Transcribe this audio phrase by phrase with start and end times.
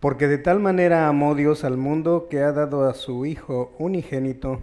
[0.00, 4.60] Porque de tal manera amó Dios al mundo que ha dado a su Hijo unigénito,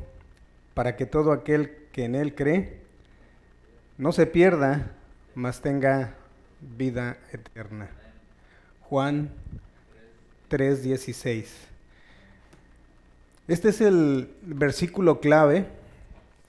[0.74, 2.80] para que todo aquel que en Él cree
[3.98, 4.92] no se pierda,
[5.36, 6.16] mas tenga
[6.62, 7.90] vida eterna.
[8.82, 9.30] Juan
[10.50, 11.46] 3:16.
[13.48, 15.66] Este es el versículo clave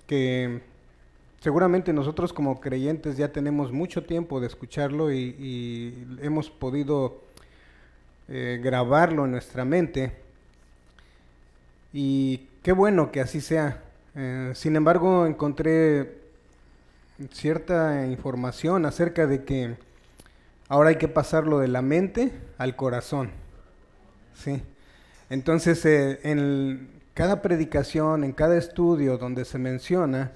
[0.07, 0.61] que
[1.41, 7.26] seguramente nosotros como creyentes ya tenemos mucho tiempo de escucharlo y, y hemos podido
[8.29, 10.13] eh, grabarlo en nuestra mente.
[11.93, 13.83] Y qué bueno que así sea.
[14.15, 16.19] Eh, sin embargo, encontré
[17.31, 19.77] cierta información acerca de que
[20.69, 23.31] ahora hay que pasarlo de la mente al corazón.
[24.35, 24.63] ¿sí?
[25.31, 30.33] Entonces, eh, en cada predicación, en cada estudio donde se menciona,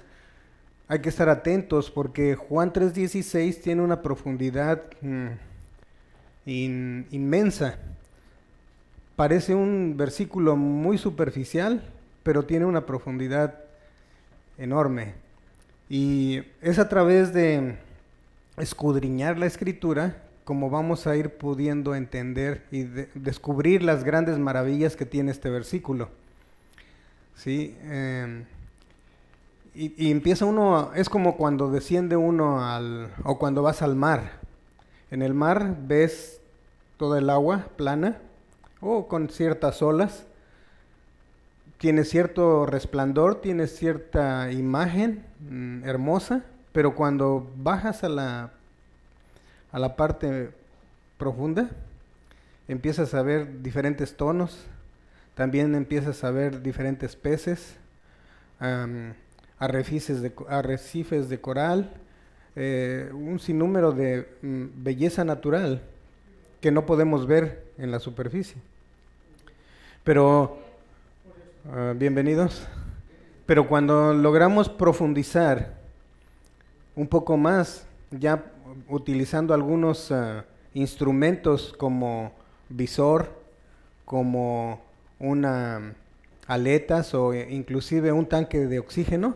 [0.87, 4.81] hay que estar atentos porque Juan 3:16 tiene una profundidad...
[5.01, 5.50] Mm,
[6.45, 7.77] inmensa.
[9.15, 11.83] Parece un versículo muy superficial,
[12.23, 13.59] pero tiene una profundidad
[14.57, 15.13] enorme.
[15.89, 17.75] Y es a través de
[18.57, 25.05] escudriñar la escritura como vamos a ir pudiendo entender y descubrir las grandes maravillas que
[25.05, 26.09] tiene este versículo.
[27.35, 27.75] ¿Sí?
[27.83, 28.43] Em,
[29.73, 34.40] y, empieza uno, es como cuando desciende uno al, o cuando vas al mar.
[35.11, 36.39] En el mar ves
[36.97, 38.17] toda el agua plana
[38.79, 40.25] o con ciertas olas.
[41.77, 48.51] Tiene cierto resplandor, tiene cierta imagen mm, hermosa, pero cuando bajas a la,
[49.71, 50.51] a la parte
[51.17, 51.69] profunda,
[52.67, 54.65] empiezas a ver diferentes tonos,
[55.35, 57.75] también empiezas a ver diferentes peces,
[59.59, 61.93] arrecifes, de, arrecifes de coral,
[62.55, 65.81] eh, un sinnúmero de mm, belleza natural
[66.59, 68.57] que no podemos ver en la superficie.
[70.03, 70.57] Pero,
[71.71, 72.67] ah, bienvenidos.
[73.45, 75.77] Pero cuando logramos profundizar
[76.95, 78.45] un poco más, ya
[78.87, 82.31] utilizando algunos ah, instrumentos como
[82.69, 83.31] visor,
[84.05, 84.81] como
[85.19, 85.93] una
[86.47, 89.35] aletas o inclusive un tanque de oxígeno,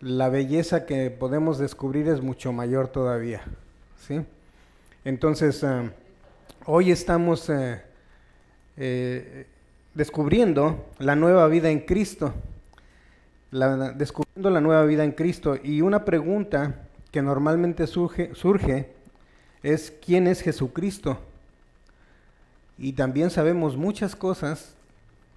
[0.00, 3.42] la belleza que podemos descubrir es mucho mayor todavía.
[4.06, 4.20] ¿sí?
[5.04, 5.90] Entonces, uh,
[6.66, 7.76] hoy estamos uh,
[8.76, 9.46] eh,
[9.94, 12.34] descubriendo la nueva vida en Cristo,
[13.50, 15.56] descubriendo la nueva vida en Cristo.
[15.62, 16.74] Y una pregunta
[17.10, 18.92] que normalmente surge
[19.62, 21.18] es, ¿quién es Jesucristo?
[22.78, 24.74] Y también sabemos muchas cosas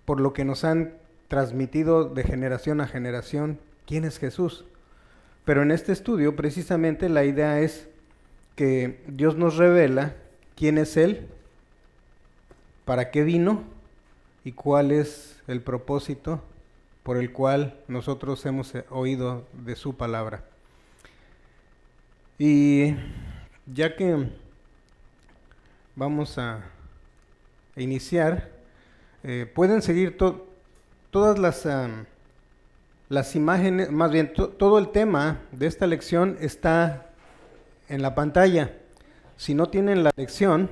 [0.04, 0.94] por lo que nos han
[1.30, 3.60] transmitido de generación a generación
[3.90, 4.66] quién es Jesús.
[5.46, 7.90] Pero en este estudio precisamente la idea es
[8.56, 10.14] que Dios nos revela
[10.56, 11.28] quién es Él,
[12.86, 13.64] para qué vino
[14.44, 16.44] y cuál es el propósito
[17.02, 20.44] por el cual nosotros hemos oído de su palabra.
[22.38, 22.94] Y
[23.66, 24.30] ya que
[25.96, 26.64] vamos a
[27.76, 28.52] iniciar,
[29.24, 30.16] eh, pueden seguir
[31.10, 31.66] todas las
[33.10, 37.10] las imágenes, más bien todo el tema de esta lección está
[37.88, 38.78] en la pantalla.
[39.36, 40.70] Si no tienen la lección,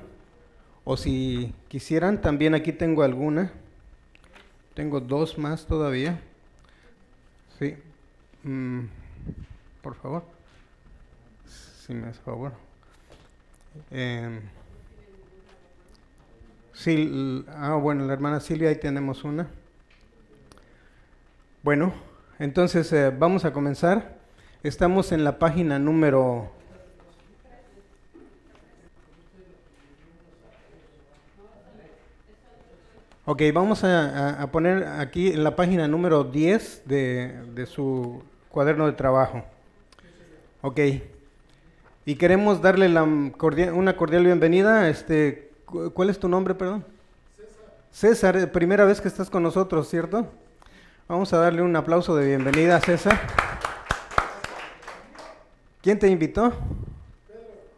[0.84, 3.52] o si quisieran, también aquí tengo alguna.
[4.76, 6.22] Tengo dos más todavía.
[7.60, 7.76] Sí.
[8.44, 8.86] Mm,
[9.82, 10.24] por favor.
[11.46, 12.54] Si me hace favor.
[13.92, 14.40] Eh,
[16.74, 19.48] sí, ah, bueno, la hermana Silvia, ahí tenemos una.
[21.64, 21.94] Bueno,
[22.40, 24.18] entonces eh, vamos a comenzar.
[24.64, 26.52] Estamos en la página número...
[33.26, 39.44] Ok, vamos a, poner aquí en la página número 10 de, su cuaderno de trabajo.
[40.62, 40.80] Ok.
[42.06, 44.88] Y queremos darle la una cordial bienvenida.
[44.88, 45.52] Este,
[45.94, 46.86] ¿Cuál es tu nombre, perdón?
[47.92, 48.38] César.
[48.38, 50.32] César, primera vez que estás con nosotros, ¿cierto?
[51.08, 53.18] Vamos a darle un aplauso de bienvenida a César.
[55.82, 56.52] ¿Quién te invitó?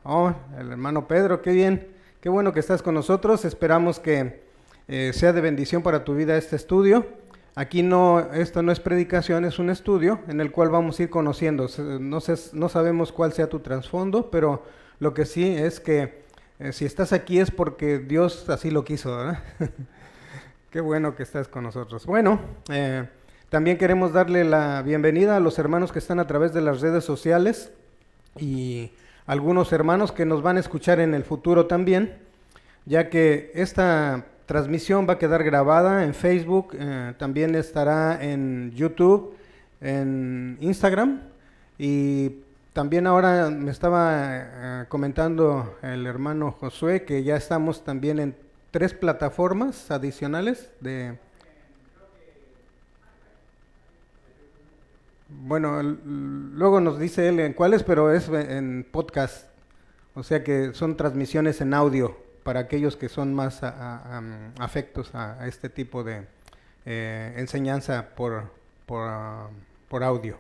[0.04, 1.90] Oh, el hermano Pedro, qué bien.
[2.22, 3.46] Qué bueno que estás con nosotros.
[3.46, 4.42] Esperamos que
[4.88, 7.06] eh, sea de bendición para tu vida este estudio.
[7.54, 11.12] Aquí no, esto no es predicación, es un estudio en el cual vamos a ir
[11.12, 11.68] conociendo.
[12.00, 14.64] No, sé, no sabemos cuál sea tu trasfondo, pero
[14.98, 16.24] lo que sí es que
[16.58, 19.44] eh, si estás aquí es porque Dios así lo quiso, ¿verdad?
[20.72, 22.08] Qué bueno que estás con nosotros.
[22.08, 22.40] Bueno,
[22.72, 23.08] eh,
[23.50, 27.04] también queremos darle la bienvenida a los hermanos que están a través de las redes
[27.04, 27.72] sociales
[28.38, 28.92] y
[29.26, 32.16] algunos hermanos que nos van a escuchar en el futuro también,
[32.86, 39.36] ya que esta transmisión va a quedar grabada en Facebook, eh, también estará en YouTube,
[39.82, 41.22] en Instagram
[41.80, 42.42] y
[42.74, 48.36] también ahora me estaba eh, comentando el hermano Josué que ya estamos también en
[48.70, 51.18] tres plataformas adicionales de...
[55.42, 59.48] Bueno, luego nos dice él en cuáles, pero es en podcast,
[60.14, 65.70] o sea que son transmisiones en audio para aquellos que son más afectos a, este
[65.70, 66.26] tipo de
[66.86, 68.52] eh, enseñanza por,
[68.86, 69.48] por, ah,
[69.88, 70.38] por audio.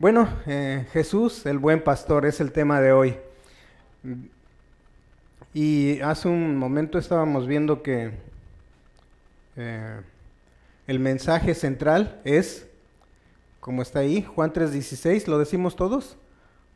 [0.00, 3.16] Bueno, eh, Jesús, el buen pastor, es el tema de hoy.
[5.54, 8.10] Y hace un momento estábamos viendo que
[9.56, 10.00] eh,
[10.88, 12.66] el mensaje central es,
[13.60, 16.16] como está ahí, Juan 3:16, ¿lo decimos todos?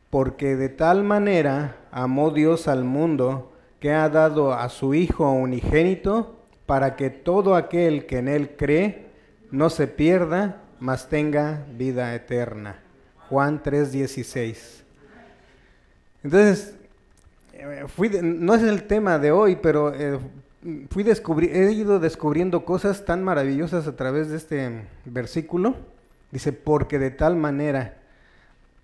[0.09, 6.35] Porque de tal manera amó Dios al mundo que ha dado a su Hijo unigénito
[6.65, 9.07] para que todo aquel que en Él cree
[9.51, 12.79] no se pierda, mas tenga vida eterna.
[13.29, 14.83] Juan 3:16.
[16.23, 16.75] Entonces,
[17.53, 20.19] eh, fui no es el tema de hoy, pero eh,
[20.91, 25.75] fui descubri he ido descubriendo cosas tan maravillosas a través de este versículo.
[26.31, 27.97] Dice, porque de tal manera,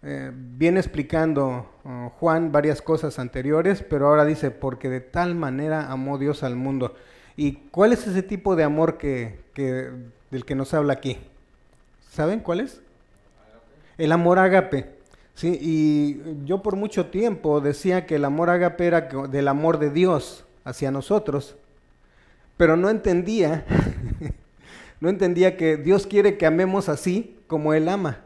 [0.04, 5.92] eh, viene explicando uh, Juan varias cosas anteriores, pero ahora dice, porque de tal manera
[5.92, 6.96] amó Dios al mundo.
[7.36, 9.90] ¿Y cuál es ese tipo de amor que, que
[10.32, 11.18] del que nos habla aquí?
[12.10, 12.82] ¿Saben cuál es?
[13.98, 15.02] El amor ágape.
[15.34, 19.90] Sí, y yo por mucho tiempo decía que el amor ágape era del amor de
[19.90, 21.56] Dios hacia nosotros,
[22.58, 23.66] pero no entendía,
[25.02, 28.22] no entendía que Dios quiere que amemos así como Él ama,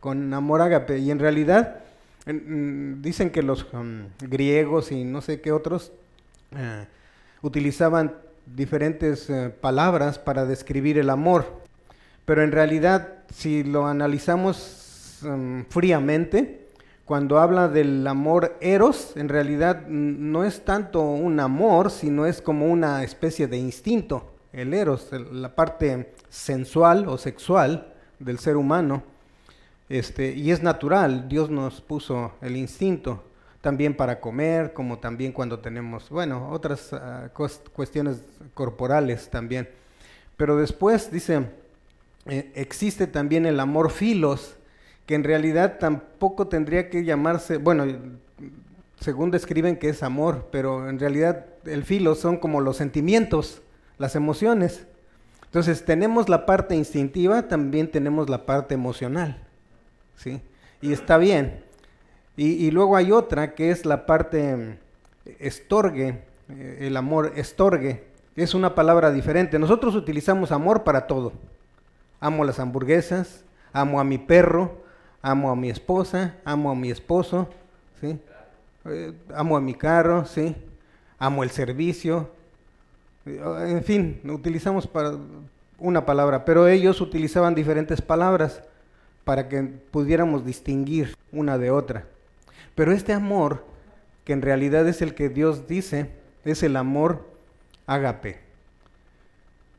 [0.00, 0.98] con amor ágape.
[0.98, 1.80] Y en realidad
[2.26, 5.92] dicen que los um, griegos y no sé qué otros
[6.54, 6.84] eh,
[7.40, 11.62] utilizaban diferentes eh, palabras para describir el amor,
[12.26, 14.84] pero en realidad si lo analizamos
[15.22, 16.68] Mm, fríamente,
[17.04, 22.66] cuando habla del amor eros, en realidad no es tanto un amor, sino es como
[22.66, 29.02] una especie de instinto, el eros, la parte sensual o sexual del ser humano.
[29.88, 33.24] Este, y es natural, Dios nos puso el instinto,
[33.60, 37.30] también para comer, como también cuando tenemos, bueno, otras ah,
[37.72, 38.22] cuestiones
[38.54, 39.68] corporales también.
[40.36, 41.46] Pero después dice,
[42.26, 44.56] eh, existe también el amor filos,
[45.06, 47.86] que en realidad tampoco tendría que llamarse, bueno,
[49.00, 53.62] según describen que es amor, pero en realidad el filo son como los sentimientos,
[53.98, 54.86] las emociones.
[55.44, 59.42] Entonces tenemos la parte instintiva, también tenemos la parte emocional,
[60.16, 60.40] ¿sí?
[60.80, 61.64] Y está bien.
[62.36, 64.78] Y, luego hay otra que es la parte
[65.40, 68.04] estorgue, eh, el amor estorgue,
[68.36, 69.58] es una palabra diferente.
[69.58, 71.32] Nosotros utilizamos amor para todo.
[72.20, 74.84] Amo las hamburguesas, amo a mi perro,
[75.20, 77.48] amo a mi esposa, amo a mi esposo,
[78.00, 78.20] ¿sí?
[78.84, 80.54] Eh, amo a mi carro, ¿sí?
[81.18, 82.30] amo el servicio,
[83.28, 85.16] en fin, utilizamos para
[85.78, 88.62] una palabra, pero ellos utilizaban diferentes palabras
[89.24, 92.06] para que pudiéramos distinguir una de otra.
[92.74, 93.64] Pero este amor,
[94.24, 96.10] que en realidad es el que Dios dice,
[96.44, 97.26] es el amor
[97.86, 98.40] ágape.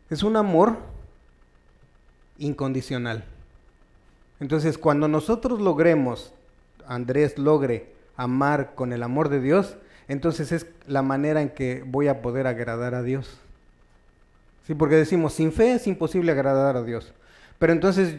[0.10, 0.78] Es un amor
[2.38, 3.26] incondicional.
[4.40, 6.34] Entonces, cuando nosotros logremos,
[6.88, 9.78] Andrés logre amar con el amor de Dios,
[10.10, 13.40] entonces es la manera en que voy a poder agradar a Dios.
[14.68, 17.14] Sí, porque decimos, sin fe es imposible agradar a Dios.
[17.58, 18.18] Pero entonces,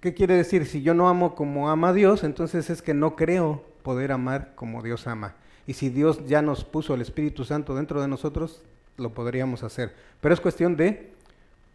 [0.00, 0.66] ¿qué quiere decir?
[0.66, 4.52] Si yo no amo como ama a Dios, entonces es que no creo poder amar
[4.54, 5.34] como Dios ama.
[5.66, 8.62] Y si Dios ya nos puso el Espíritu Santo dentro de nosotros,
[8.96, 9.94] lo podríamos hacer.
[10.20, 11.10] Pero es cuestión de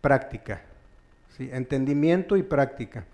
[0.01, 0.61] práctica,
[1.35, 1.49] ¿sí?
[1.51, 3.05] entendimiento y práctica.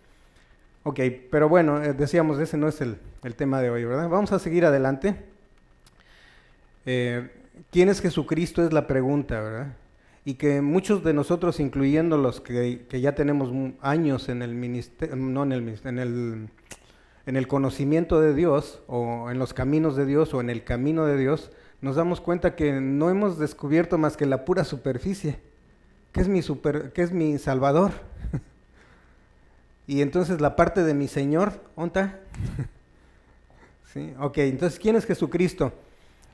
[0.84, 1.00] Ok,
[1.32, 2.98] pero bueno, eh, decíamos, ese no es el,
[3.36, 4.08] tema de hoy, ¿verdad?
[4.08, 5.16] Vamos a seguir adelante.
[6.86, 7.30] Eh,
[7.72, 8.64] ¿Quién es Jesucristo?
[8.64, 9.78] Es la pregunta, ¿verdad?
[10.24, 13.52] Y que muchos de nosotros, incluyendo los que, ya tenemos
[13.82, 16.50] años en el ministerio, no en el, en el
[17.26, 21.06] en el conocimiento de Dios o en los caminos de Dios o en el camino
[21.06, 21.52] de Dios,
[21.82, 25.40] nos damos cuenta que no hemos descubierto más que la pura superficie.
[26.12, 27.92] ¿Qué es mi, super, qué es mi Salvador?
[29.88, 32.20] Y entonces la parte de mi Señor, ¿onta?
[33.94, 34.16] ¿Sí?
[34.20, 35.74] Ok, entonces, ¿quién es Jesucristo?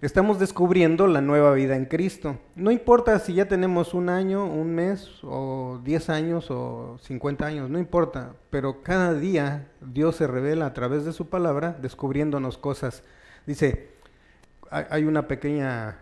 [0.01, 2.39] Estamos descubriendo la nueva vida en Cristo.
[2.55, 7.70] No importa si ya tenemos un año, un mes, o diez años, o cincuenta años,
[7.70, 8.34] no importa.
[8.50, 13.03] Pero cada día Dios se revela a través de su palabra, descubriéndonos cosas.
[13.46, 13.89] Dice,
[14.72, 16.00] hay una pequeña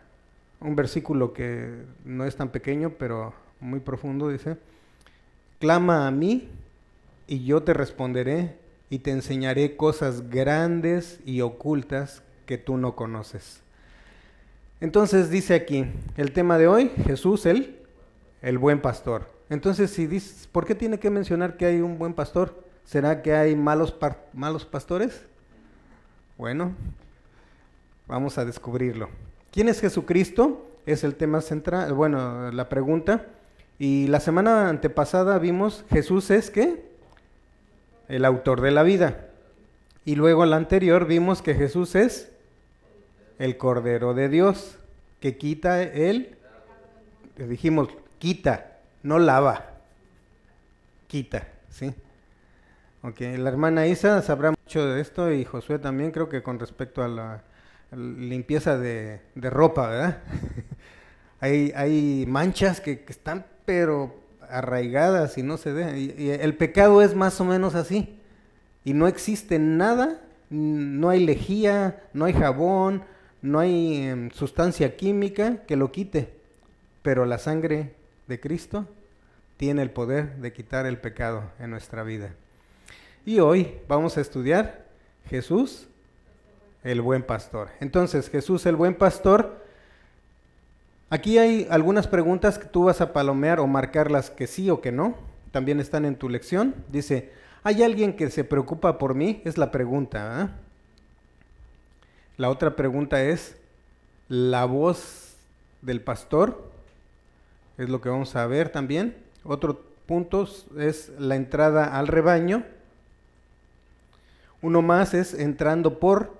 [0.62, 4.58] un versículo que no es tan pequeño, pero muy profundo, dice,
[5.60, 6.50] clama a mí
[7.28, 8.58] y yo te responderé
[8.90, 13.62] y te enseñaré cosas grandes y ocultas que tú no conoces.
[14.82, 17.80] Entonces dice aquí, el tema de hoy, Jesús el,
[18.42, 19.30] el buen pastor.
[19.50, 22.64] Entonces, si dices, ¿por qué tiene que mencionar que hay un buen pastor?
[22.86, 23.96] ¿Será que hay malos,
[24.34, 25.26] malos pastores?
[26.38, 26.74] Bueno,
[28.08, 29.10] vamos a descubrirlo.
[29.52, 30.66] ¿Quién es Jesucristo?
[30.86, 33.26] Es el tema central, bueno, la pregunta.
[33.80, 36.90] Y la semana antepasada vimos Jesús es qué?
[38.08, 39.28] El autor de la vida.
[40.06, 42.32] Y luego la anterior vimos que Jesús es
[43.40, 44.78] el Cordero de Dios,
[45.20, 46.38] que quita el,
[47.36, 49.66] dijimos, quita, no lava,
[51.08, 51.94] quita, ¿sí?
[53.02, 57.02] Ok, la hermana Isa sabrá mucho de esto y Josué también, creo que con respecto
[57.02, 57.44] a la,
[57.92, 60.18] limpieza de, ropa, ¿verdad?
[61.40, 64.14] hay, hay manchas que, están pero
[64.50, 65.98] arraigadas y no se dejan.
[65.98, 68.20] y el pecado es más o menos así.
[68.84, 73.04] Y no existe nada, no hay lejía, no hay jabón,
[73.42, 76.34] no hay em, sustancia química que lo quite,
[77.02, 77.94] pero la sangre
[78.28, 78.88] de Cristo
[79.58, 82.34] tiene el poder de quitar el pecado en nuestra vida.
[83.26, 84.86] Y hoy vamos a estudiar
[85.30, 85.88] Jesús,
[86.84, 87.70] el buen pastor.
[87.80, 89.64] Entonces, Jesús, el buen pastor,
[91.10, 94.92] aquí hay algunas preguntas que tú vas a palomear o marcarlas que sí o que
[94.92, 95.16] no.
[95.52, 96.76] También están en tu lección.
[96.90, 97.32] Dice,
[97.64, 99.42] ¿hay alguien que se preocupa por mí?
[99.46, 100.42] Es la pregunta.
[100.42, 100.50] ¿ah?
[102.40, 103.58] La otra pregunta es,
[104.30, 105.36] ¿la voz
[105.82, 106.72] del pastor?
[107.78, 109.14] Es lo que vamos a ver también.
[109.44, 112.64] Otro punto es la entrada al rebaño.
[114.62, 116.34] Uno más es entrando por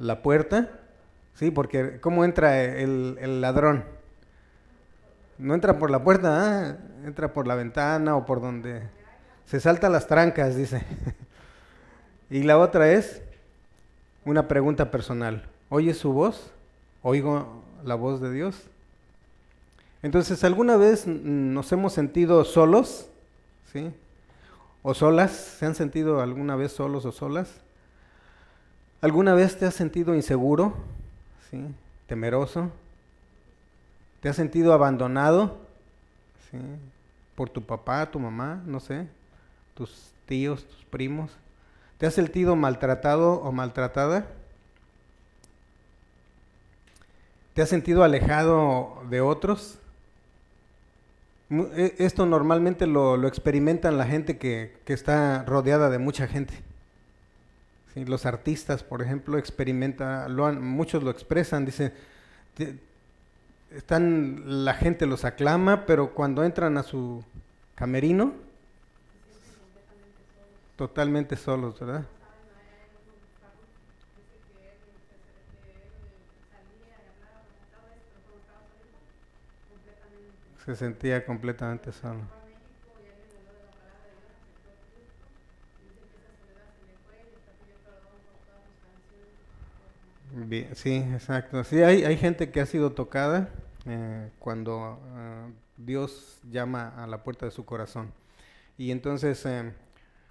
[0.00, 0.68] la puerta.
[1.36, 3.84] Sí, porque ¿cómo entra el, ladrón?
[5.38, 6.76] No entra por la puerta, ¿ah?
[7.06, 8.82] entra por la ventana o por donde
[9.46, 10.82] se salta las trancas, dice.
[12.30, 13.22] y la otra es
[14.30, 15.44] una pregunta personal.
[15.68, 16.52] ¿Oyes su voz?
[17.02, 18.54] ¿Oigo la voz de Dios?
[20.02, 23.08] Entonces, ¿alguna vez nos hemos sentido solos?
[23.72, 23.92] ¿Sí?
[24.82, 25.32] ¿O solas?
[25.32, 27.60] ¿Se han sentido alguna vez solos o solas?
[29.00, 30.74] ¿Alguna vez te has sentido inseguro?
[31.50, 31.62] ¿Sí?
[32.06, 32.70] ¿Temeroso?
[34.20, 35.58] ¿Te has sentido abandonado?
[36.50, 36.58] ¿Sí?
[37.34, 38.62] ¿Por tu papá, tu mamá?
[38.64, 39.08] No sé.
[39.74, 41.32] ¿Tus tíos, tus primos?
[42.00, 44.26] ¿Te has sentido maltratado o maltratada?
[47.52, 49.78] ¿Te has sentido alejado de otros?
[51.50, 56.54] E, esto normalmente lo, experimentan la gente que, está rodeada de mucha gente.
[57.94, 61.92] Los artistas, por ejemplo, experimentan, lo muchos lo expresan, dicen,
[63.76, 67.22] están, la gente los aclama, pero cuando entran a su
[67.74, 68.32] camerino,
[70.80, 72.06] totalmente solos, ¿verdad?
[80.64, 82.30] Se sentía completamente solo.
[90.32, 91.64] Bien, sí, exacto.
[91.64, 93.48] Sí, hay, hay gente que ha sido tocada
[93.86, 98.12] eh, cuando eh, Dios llama a la puerta de su corazón.
[98.78, 99.72] Y entonces eh,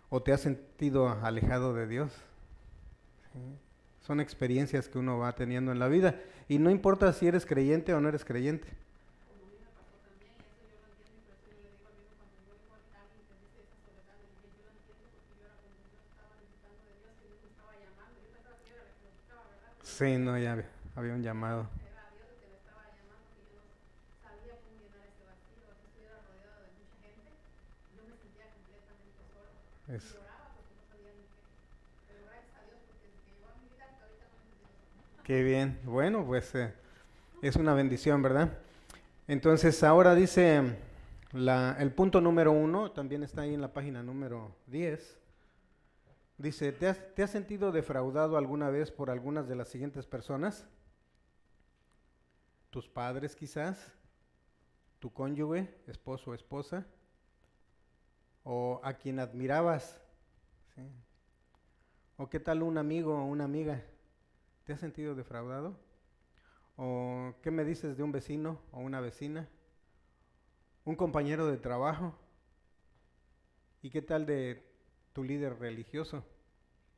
[0.09, 2.11] ¿O te has sentido alejado de Dios?
[4.01, 6.15] Son experiencias que uno va teniendo en la vida.
[6.47, 8.67] Y no importa si eres creyente o no eres creyente.
[19.83, 20.63] Sí, no, ya
[20.95, 21.67] había un llamado.
[35.23, 35.79] Qué bien.
[35.83, 36.71] Bueno, pues eh,
[37.41, 38.55] es una bendición, ¿verdad?
[39.27, 40.77] Entonces ahora dice
[41.33, 45.17] el punto número uno, también está ahí en la página número 10.
[46.37, 50.67] Dice, ¿te has, ¿te has sentido defraudado alguna vez por algunas de las siguientes personas?
[52.69, 53.91] Tus padres quizás,
[54.99, 56.85] tu cónyuge, esposo o esposa,
[58.51, 60.01] o a quien admirabas.
[62.17, 63.83] ¿O qué tal un amigo o una amiga?
[64.63, 65.77] ¿Te has sentido defraudado?
[66.75, 69.47] ¿O qué me dices de un vecino o una vecina?
[70.83, 72.17] ¿Un compañero de trabajo?
[73.83, 74.67] ¿Y qué tal de
[75.13, 76.25] tu líder religioso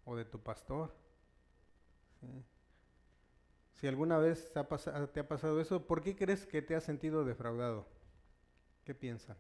[0.06, 0.96] o de tu pastor?
[3.74, 4.60] Si alguna vez te
[5.20, 7.86] ha pasado eso, ¿por qué crees que te has sentido defraudado?
[8.86, 9.36] ¿Qué piensan?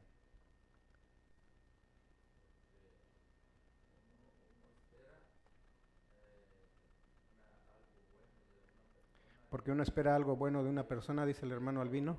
[9.51, 12.17] Porque uno espera algo bueno de una persona, dice el hermano Albino,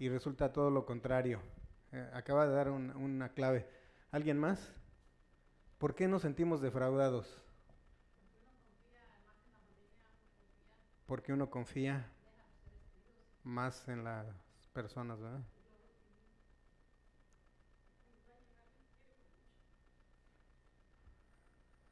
[0.00, 1.40] y resulta todo lo contrario.
[1.92, 3.68] Eh, acaba de dar una clave.
[4.10, 4.74] ¿Alguien más?
[5.78, 7.40] ¿Por qué nos sentimos defraudados?
[11.06, 12.10] Porque uno confía
[13.44, 14.26] más en las
[14.72, 15.44] personas, ¿verdad?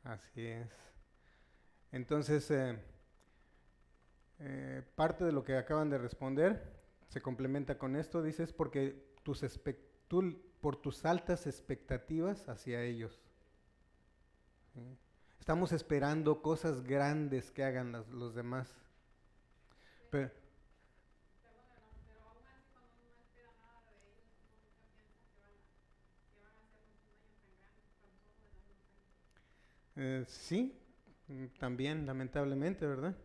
[0.02, 0.68] Así es.
[1.92, 2.76] Entonces, eh,
[4.44, 6.60] eh, parte de lo que acaban de responder
[7.08, 9.44] se complementa con esto, dices, porque tus
[10.60, 13.20] por tus altas expectativas hacia ellos.
[15.38, 18.74] Estamos esperando cosas grandes que hagan los demás.
[20.10, 20.30] Pero,
[29.96, 30.76] eh, sí,
[31.58, 33.16] también, lamentablemente, ¿verdad?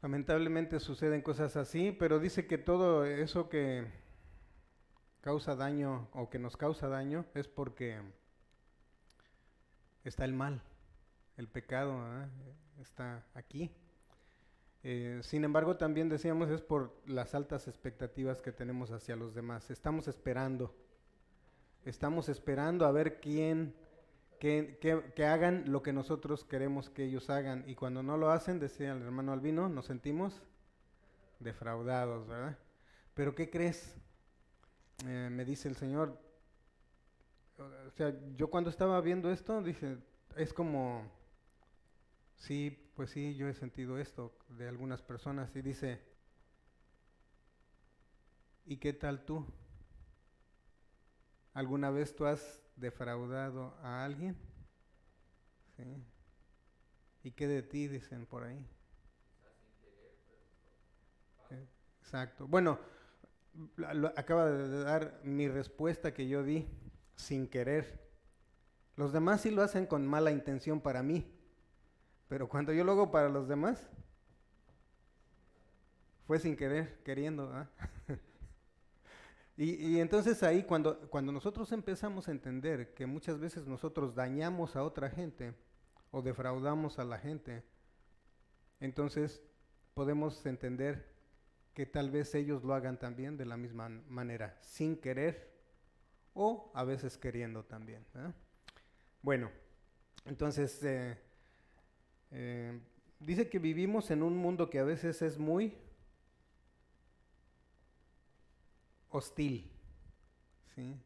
[0.00, 3.84] Lamentablemente suceden cosas así, pero dice que todo eso que
[5.20, 8.00] causa daño o que nos causa daño es porque
[10.04, 10.62] está el mal,
[11.36, 12.00] el pecado
[12.80, 13.72] está aquí.
[14.84, 19.68] Eh, sin embargo, también decíamos es por las altas expectativas que tenemos hacia los demás.
[19.68, 20.76] Estamos esperando,
[21.84, 23.74] estamos esperando a ver quién
[24.38, 27.64] que, hagan lo que nosotros queremos que ellos hagan.
[27.68, 30.42] Y cuando no lo hacen, decía el hermano Albino, nos sentimos
[31.40, 32.58] defraudados, ¿verdad?
[33.14, 33.96] Pero ¿qué crees?
[35.06, 36.20] Eh, me dice el Señor.
[37.58, 39.98] O sea, yo cuando estaba viendo esto, dije,
[40.36, 41.10] es como,
[42.36, 45.54] sí, pues sí, yo he sentido esto de algunas personas.
[45.56, 46.00] Y dice,
[48.64, 49.44] ¿y qué tal tú?
[51.54, 54.36] ¿Alguna vez tú has defraudado a alguien?
[57.22, 58.66] ¿Y qué de ti dicen por ahí?
[62.00, 62.46] Exacto.
[62.46, 62.78] Bueno,
[64.16, 66.66] acaba de dar mi respuesta que yo di
[67.16, 68.08] sin querer.
[68.96, 71.30] Los demás sí lo hacen con mala intención para mí,
[72.28, 73.86] pero cuando yo lo hago para los demás,
[76.26, 77.50] fue sin querer, queriendo.
[77.52, 77.68] ¿ah?
[79.60, 84.84] Y, entonces ahí cuando, cuando nosotros empezamos a entender que muchas veces nosotros dañamos a
[84.84, 85.52] otra gente
[86.12, 87.64] o defraudamos a la gente,
[88.78, 89.42] entonces
[89.94, 91.12] podemos entender
[91.74, 95.50] que tal vez ellos lo hagan también de la misma manera, sin querer
[96.34, 98.06] o a veces queriendo también.
[99.22, 99.50] Bueno,
[100.24, 101.18] entonces eh,
[102.30, 102.80] eh,
[103.18, 105.76] dice que vivimos en un mundo que a veces es muy
[109.10, 109.70] hostil,
[110.74, 110.96] ¿sí?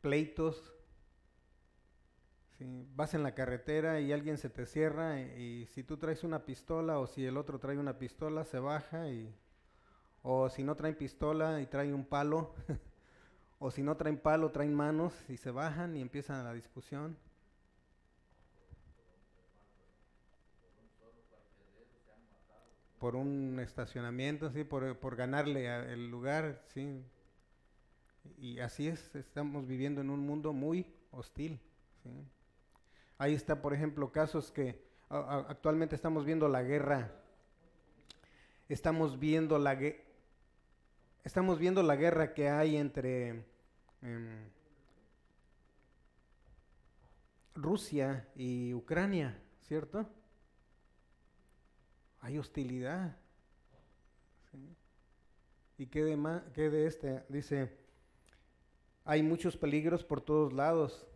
[0.00, 0.72] pleitos,
[2.58, 2.86] ¿sí?
[2.94, 6.98] vas en la carretera y alguien se te cierra y, si tú traes una pistola
[7.00, 9.34] o si el otro trae una pistola se baja y
[10.22, 12.54] o si no traen pistola y trae un palo
[13.58, 17.16] o si no traen palo traen manos y se bajan y empiezan la discusión.
[23.06, 24.64] Por un estacionamiento, ¿sí?
[24.64, 27.04] por, por ganarle el lugar, ¿sí?
[28.36, 31.60] Y así es, estamos viviendo en un mundo muy hostil.
[32.02, 32.10] ¿sí?
[33.16, 37.12] Ahí está, por ejemplo, casos que actualmente estamos viendo la guerra,
[38.68, 39.78] estamos viendo la,
[41.22, 43.44] estamos viendo la guerra que hay entre
[44.02, 44.50] em,
[47.54, 50.10] Rusia y Ucrania, ¿cierto?
[52.26, 53.16] Hay hostilidad.
[55.78, 57.24] ¿Y qué de, qué de este?
[57.28, 57.70] Dice,
[59.04, 61.06] hay muchos peligros por todos lados.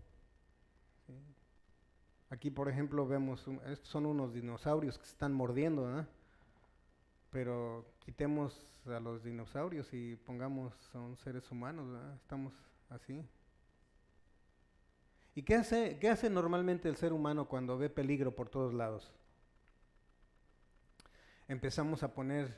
[2.28, 6.06] Aquí, por ejemplo, vemos, estos son unos dinosaurios que se están mordiendo,
[7.30, 11.88] Pero quitemos a los dinosaurios y pongamos, son seres humanos,
[12.22, 12.54] Estamos
[12.88, 13.20] así.
[15.34, 19.12] ¿Y qué hace, qué hace normalmente el ser humano cuando ve peligro por todos lados?
[21.50, 22.56] Empezamos a poner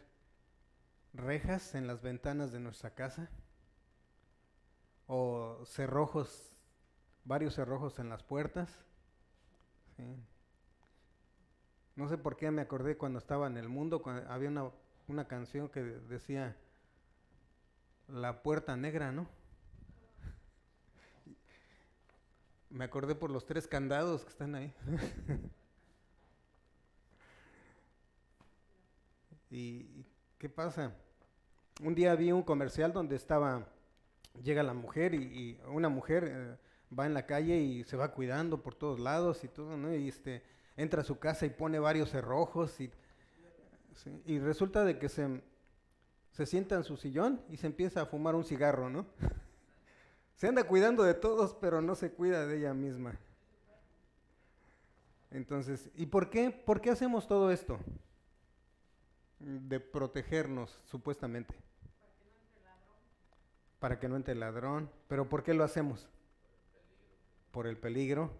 [1.14, 3.30] rejas en las ventanas de nuestra casa
[5.06, 6.54] o cerrojos,
[7.24, 8.70] varios cerrojos en las puertas.
[11.96, 14.70] No sé por qué me acordé cuando estaba en el mundo, había una,
[15.08, 16.54] una canción que decía
[18.08, 19.26] La puerta negra, ¿no?
[22.68, 24.74] Me acordé por los tres candados que están ahí.
[29.52, 30.06] ¿Y
[30.38, 30.94] qué pasa?
[31.82, 33.68] Un día vi un comercial donde estaba,
[34.42, 36.56] llega la mujer y, una mujer eh,
[36.98, 39.94] va en la calle y se va cuidando por todos lados y todo, ¿no?
[39.94, 40.42] Y este,
[40.74, 42.90] entra a su casa y pone varios cerrojos y,
[44.24, 45.42] y resulta de que se,
[46.30, 49.04] se sienta en su sillón y se empieza a fumar un cigarro, ¿no?
[50.34, 53.18] se anda cuidando de todos, pero no se cuida de ella misma.
[55.30, 56.50] Entonces, ¿y por qué?
[56.50, 57.78] ¿Por qué hacemos todo esto?
[59.42, 61.54] De protegernos, supuestamente.
[63.78, 64.90] Para que no entre ladrón.
[65.08, 66.08] ¿Pero por qué lo hacemos?
[67.50, 68.30] Por el peligro.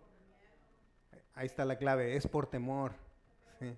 [1.35, 2.93] Ahí está la clave, es por temor.
[3.59, 3.77] Sí.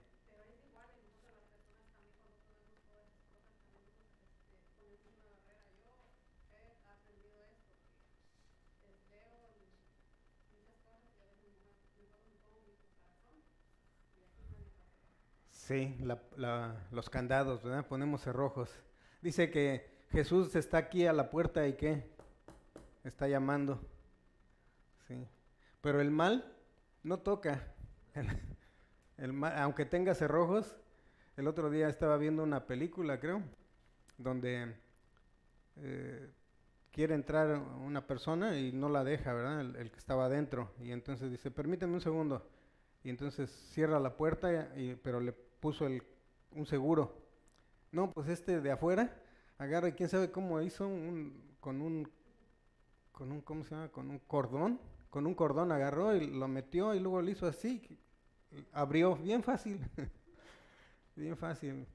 [15.67, 15.97] Sí,
[16.91, 17.87] los candados, ¿verdad?
[17.87, 18.71] Ponemos cerrojos.
[19.23, 22.05] Dice que Jesús está aquí a la puerta y que
[23.03, 23.81] está llamando.
[25.09, 25.27] Sí.
[25.81, 26.55] Pero el mal
[27.03, 27.73] no toca.
[29.17, 30.77] El, mal, aunque tenga cerrojos,
[31.37, 33.43] el otro día estaba viendo una película, creo,
[34.19, 34.75] donde
[35.77, 36.31] eh,
[36.91, 39.61] quiere entrar una persona y no la deja, ¿verdad?
[39.61, 40.73] El, que estaba adentro.
[40.83, 42.47] Y entonces dice, permíteme un segundo.
[43.03, 45.33] Y entonces cierra la puerta, y, pero le
[45.65, 46.03] puso el,
[46.51, 47.17] un seguro.
[47.91, 49.17] No, pues este de afuera
[49.57, 52.07] agarra y quién sabe cómo hizo un, con un
[53.13, 53.89] con un ¿cómo se llama?
[53.89, 57.81] con un cordón, con un cordón agarró y lo metió y luego lo hizo así,
[58.75, 59.81] abrió bien fácil.
[61.17, 61.87] bien fácil.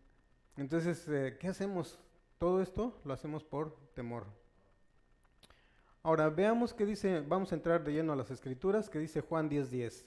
[0.57, 1.99] Entonces, eh, ¿qué hacemos?
[2.39, 4.25] Todo esto lo hacemos por temor.
[6.01, 9.47] Ahora, veamos qué dice, vamos a entrar de lleno a las escrituras, que dice Juan
[9.47, 10.05] 10:10.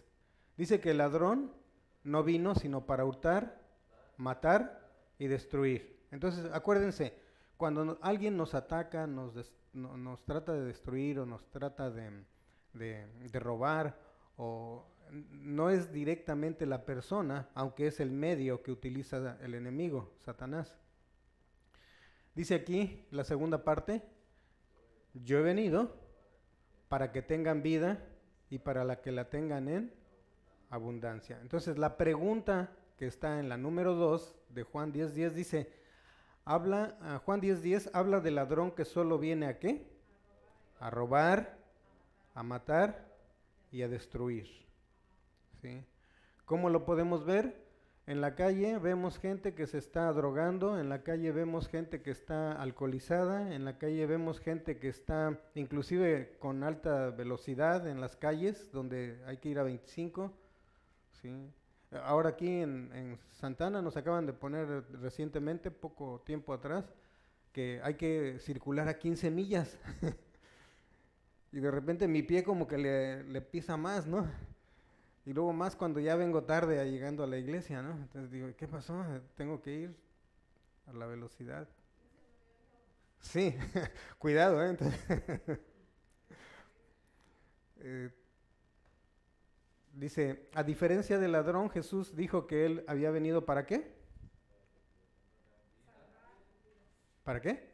[0.57, 1.62] Dice que el ladrón
[2.05, 3.61] no vino sino para hurtar,
[4.17, 6.01] matar y destruir.
[6.11, 7.15] Entonces, acuérdense,
[7.57, 9.35] cuando alguien nos ataca, nos,
[10.25, 12.25] trata de destruir o nos trata de,
[12.73, 13.99] de, robar,
[14.37, 20.75] o no es directamente la persona, aunque es el medio que utiliza el enemigo, Satanás.
[22.35, 24.03] Dice aquí la segunda parte,
[25.15, 25.95] yo he venido
[26.89, 28.05] para que tengan vida
[28.51, 30.02] y para la que la tengan en
[30.73, 31.39] abundancia.
[31.43, 35.73] Entonces la pregunta que está en la número 2 de Juan 10.10 10, dice,
[36.45, 39.87] habla, uh, Juan 10.10 10 habla del ladrón que solo viene a qué?
[40.81, 41.59] A robar,
[42.35, 43.07] a matar
[43.71, 44.49] y a destruir.
[45.61, 45.85] ¿Sí?
[46.47, 47.63] ¿Cómo lo podemos ver?
[48.07, 52.11] En la calle vemos gente que se está drogando, en la calle vemos gente que
[52.11, 58.17] está alcoholizada, en la calle vemos gente que está inclusive con alta velocidad en las
[58.17, 60.33] calles donde hay que ir a 25.
[61.13, 61.53] ¿Sí?
[62.05, 66.95] Ahora aquí en, Santana nos acaban de poner recientemente, poco tiempo atrás,
[67.53, 69.79] que hay que circular a 15 millas.
[71.53, 74.27] y de repente mi pie como que le, pisa más, ¿no?
[75.27, 77.93] Y luego más cuando ya vengo tarde llegando a la iglesia, ¿no?
[77.93, 79.05] Entonces digo, ¿qué pasó?
[79.37, 79.97] Tengo que ir
[80.87, 81.69] a la velocidad.
[83.21, 83.55] Sí,
[84.19, 84.77] cuidado, ¿eh?
[87.81, 88.11] eh
[89.93, 93.95] Dice, a diferencia del ladrón, Jesús dijo que él había venido para qué?
[97.25, 97.71] ¿Para qué?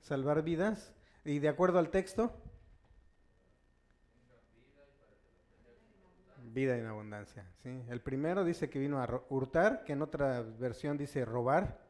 [0.00, 0.94] Salvar vidas.
[1.24, 2.32] Y de acuerdo al texto,
[6.52, 7.44] vida en abundancia.
[7.62, 7.82] ¿sí?
[7.88, 11.80] El primero dice que vino a hurtar, que en otra versión dice robar,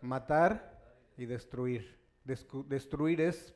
[0.00, 0.78] matar
[1.16, 1.98] y destruir.
[2.24, 3.54] destruir es,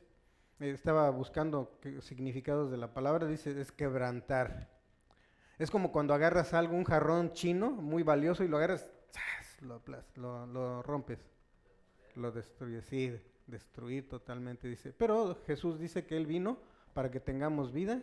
[0.59, 4.70] estaba buscando significados de la palabra, dice es quebrantar.
[5.61, 8.89] Es como cuando agarras algo, un jarrón chino muy valioso y lo agarras,
[9.61, 11.19] lo, rompes,
[12.15, 12.83] lo destruyes.
[12.85, 14.91] Sí, destruir totalmente, dice.
[14.91, 16.57] Pero Jesús dice que Él vino
[16.95, 18.01] para que tengamos vida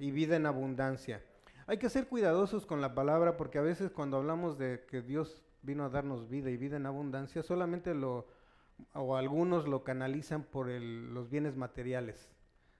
[0.00, 1.22] y vida en abundancia.
[1.68, 5.44] Hay que ser cuidadosos con la palabra porque a veces cuando hablamos de que Dios
[5.62, 8.26] vino a darnos vida y vida en abundancia, solamente lo,
[8.92, 12.28] o algunos lo canalizan por los bienes materiales.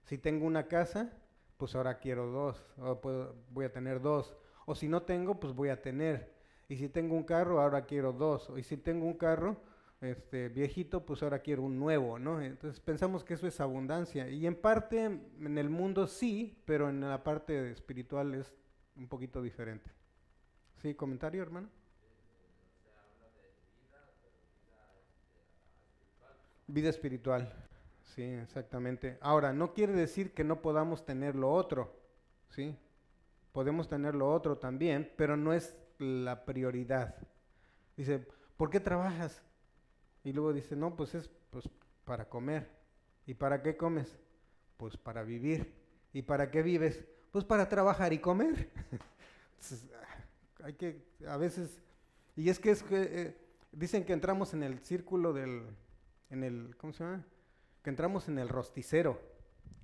[0.03, 1.13] Si tengo una casa,
[1.61, 2.99] pues ahora quiero dos, o
[3.51, 4.35] voy a tener dos.
[4.65, 6.33] O si no tengo, pues voy a tener.
[6.67, 8.51] Y si tengo un carro, ahora quiero dos.
[8.57, 9.61] Y si tengo un carro
[10.01, 12.41] este, viejito, pues ahora quiero un nuevo, ¿no?
[12.41, 14.27] Entonces pensamos que eso es abundancia.
[14.27, 18.51] Y en parte en el mundo sí, pero en la parte espiritual es
[18.95, 19.91] un poquito diferente.
[20.81, 20.95] ¿Sí?
[20.95, 21.69] ¿Comentario, hermano?
[26.65, 27.53] Vida espiritual.
[28.15, 29.17] Sí, exactamente.
[29.21, 31.95] Ahora, no quiere decir que no podamos tener lo otro,
[32.49, 32.77] ¿sí?
[33.53, 37.15] Podemos tener lo otro también, pero no es la prioridad.
[37.95, 39.41] Dice, ¿por qué trabajas?
[40.25, 41.69] Y luego dice, no, pues es pues,
[42.03, 42.69] para comer.
[43.25, 44.17] ¿Y para qué comes?
[44.75, 45.73] Pues para vivir.
[46.11, 47.05] ¿Y para qué vives?
[47.31, 48.69] Pues para trabajar y comer.
[50.63, 51.81] hay que, a veces,
[52.35, 53.37] y es que es que, eh,
[53.71, 55.63] dicen que entramos en el círculo del,
[56.29, 57.25] en el, ¿cómo se llama?
[57.83, 59.19] Que entramos en el rosticero,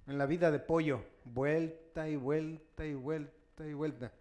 [0.07, 4.11] en la vida de pollo, vuelta y vuelta y vuelta y vuelta.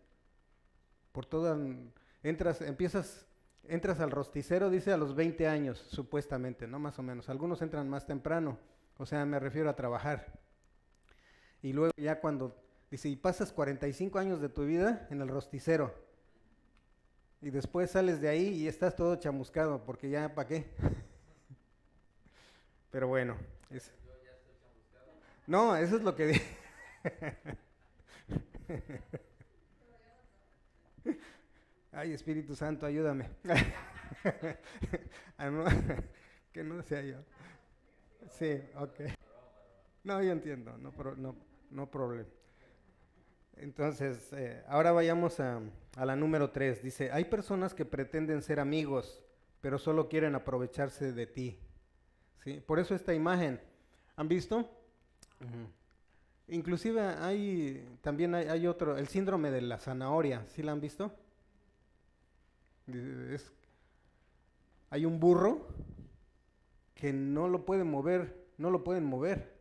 [1.13, 1.57] Por toda,
[2.23, 3.27] entras, empiezas,
[3.65, 6.79] entras al rosticero, dice a los 20 años, supuestamente, ¿no?
[6.79, 7.29] Más o menos.
[7.29, 8.59] Algunos entran más temprano,
[8.99, 10.39] o sea, me refiero a trabajar.
[11.63, 12.57] Y luego ya cuando,
[12.91, 15.95] dice, y pasas 45 años de tu vida en el rosticero.
[17.43, 20.71] Y después sales de ahí y estás todo chamuscado, porque ya, ¿para qué?
[22.91, 23.37] Pero bueno.
[23.71, 23.91] Es...
[25.47, 26.57] No, eso es lo que dije.
[31.93, 33.31] Ay, Espíritu Santo, ayúdame.
[36.53, 37.19] Que no sea yo.
[38.31, 39.01] Sí, ok.
[40.05, 41.37] No, yo entiendo, no, no,
[41.71, 42.29] no problema.
[43.57, 45.61] Entonces, eh, ahora vayamos a,
[45.97, 46.83] a la número 3.
[46.83, 49.23] Dice, hay personas que pretenden ser amigos,
[49.61, 51.59] pero solo quieren aprovecharse de ti.
[52.67, 53.61] Por eso esta imagen,
[54.15, 54.69] ¿han visto?
[56.49, 61.13] Inclusive hay, también hay, otro, el síndrome de la zanahoria, ¿sí la han visto?
[64.91, 65.67] Hay un burro
[66.95, 69.57] que no lo pueden mover, no lo pueden mover.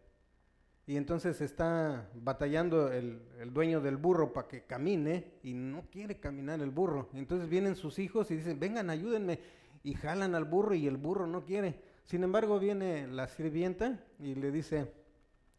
[0.86, 6.20] Y entonces está batallando el, el dueño del burro para que camine y no quiere
[6.20, 7.10] caminar el burro.
[7.14, 9.40] Entonces vienen sus hijos y dicen, vengan, ayúdenme.
[9.84, 11.80] Y jalan al burro y el burro no quiere.
[12.06, 14.92] Sin embargo, viene la sirvienta y le dice,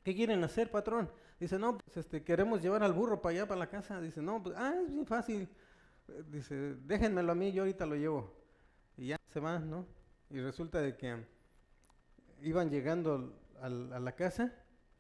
[0.05, 1.11] ¿qué quieren hacer, patrón?
[1.41, 4.01] Dice, no, pues este, queremos llevar al burro para allá, para la casa.
[4.01, 5.49] Dice, no, pues, ah, es bien fácil.
[6.31, 8.33] Dice, déjenmelo a mí, yo ahorita lo llevo.
[8.97, 9.87] Y ya se va, ¿no?
[10.31, 11.17] Y resulta de que
[12.43, 14.53] iban llegando a la casa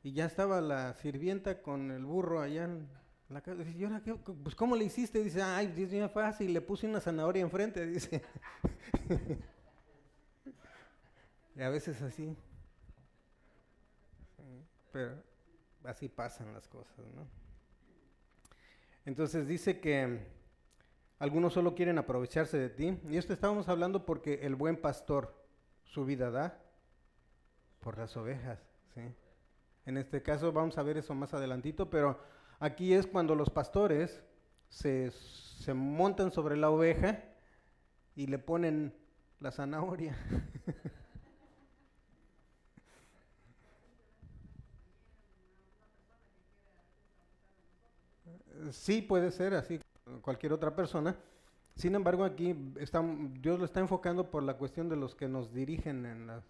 [0.02, 2.88] y ya estaba la sirvienta con el burro allá en
[3.28, 3.59] la casa.
[3.59, 4.14] Dice, ¿y ahora qué?
[4.14, 5.22] Pues, ¿cómo le hiciste?
[5.22, 8.22] Dice, ay, es bien fácil, le puse una zanahoria enfrente, dice.
[11.57, 12.37] Y a veces así.
[14.92, 15.23] Pero
[15.85, 17.27] así pasan las cosas, ¿no?
[19.07, 20.27] Entonces dice que
[21.19, 23.01] algunos solo quieren aprovecharse de ti.
[23.09, 25.35] Y esto estábamos hablando porque el buen pastor
[25.85, 26.61] su vida da
[27.81, 28.59] por las ovejas,
[28.95, 29.03] ¿sí?
[29.87, 32.21] En este caso vamos a ver eso más adelantito, pero
[32.59, 34.23] aquí es cuando los pastores
[34.69, 37.23] se, se montan sobre la oveja
[38.16, 38.92] y le ponen
[39.40, 40.19] la zanahoria.
[48.72, 49.81] Sí, puede ser así,
[50.22, 51.16] cualquier otra persona.
[51.74, 52.55] Sin embargo, aquí
[53.40, 56.42] Dios lo está enfocando por la cuestión de los que nos dirigen en las...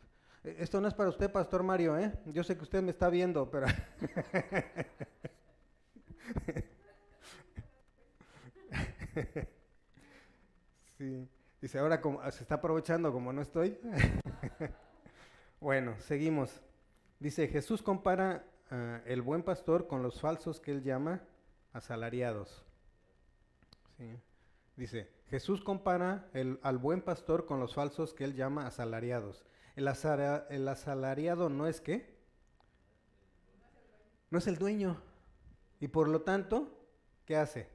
[0.44, 2.12] Eh, esto no es para usted, Pastor Mario, ¿eh?
[2.26, 3.66] Yo sé que usted me está viendo, pero...
[10.98, 11.29] sí,
[11.61, 13.76] dice, ahora como, se está aprovechando como no estoy.
[15.61, 16.61] bueno, seguimos.
[17.18, 21.20] Dice, Jesús compara uh, el buen pastor con los falsos que él llama
[21.76, 22.64] asalariados.
[24.76, 29.44] Dice, Jesús compara el, al buen pastor con los falsos que él llama asalariados.
[29.74, 29.88] El,
[30.50, 32.16] el asalariado no es qué?
[34.30, 35.00] No es el dueño.
[35.78, 36.72] Y por lo tanto,
[37.26, 37.68] ¿qué hace?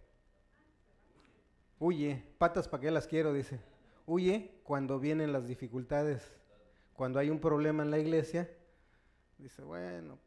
[1.79, 2.23] Huye.
[2.37, 3.59] Patas para qué las quiero, dice.
[4.07, 6.35] Huye cuando vienen las dificultades.
[6.95, 8.49] Cuando hay un problema en la iglesia,
[9.37, 10.17] dice, bueno,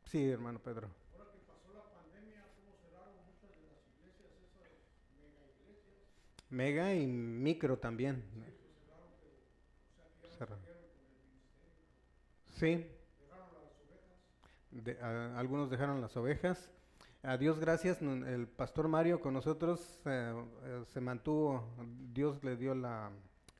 [0.00, 0.88] pues, sí, hermano Pedro.
[6.50, 8.24] Mega y micro también.
[12.56, 12.86] Sí.
[15.34, 16.70] algunos dejaron las ovejas.
[17.22, 20.32] A Dios gracias, el pastor Mario con nosotros eh,
[20.64, 21.68] eh, se mantuvo,
[22.12, 23.10] Dios le dio la,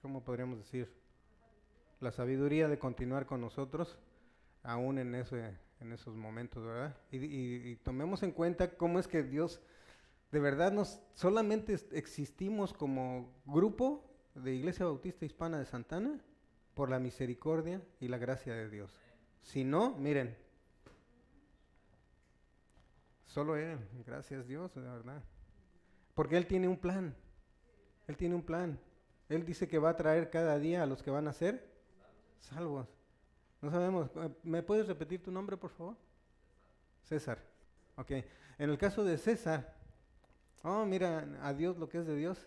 [0.01, 0.89] ¿cómo podríamos decir?
[2.01, 3.99] La sabiduría de continuar con nosotros,
[4.63, 6.97] aún en, ese, en esos momentos, ¿verdad?
[7.11, 9.61] y tomemos en cuenta cómo es que Dios
[10.31, 16.21] de verdad nos solamente existimos como grupo de Iglesia Bautista Hispana de Santana
[16.75, 18.93] por la misericordia y la gracia de Dios.
[19.43, 20.37] Si no, miren,
[23.27, 25.23] solo Él, gracias Dios, de verdad.
[26.15, 27.15] Porque Él tiene un plan,
[28.07, 28.79] Él tiene un plan.
[29.29, 31.71] Él dice que va a traer cada día a los que van a ser
[32.39, 32.89] salvos.
[33.61, 34.11] No sabemos,
[34.43, 35.97] ¿me puedes repetir tu nombre, por favor?
[37.03, 37.43] César.
[37.97, 39.78] Ok, en el caso de César,
[40.63, 42.47] Oh, mira a Dios lo que es de Dios.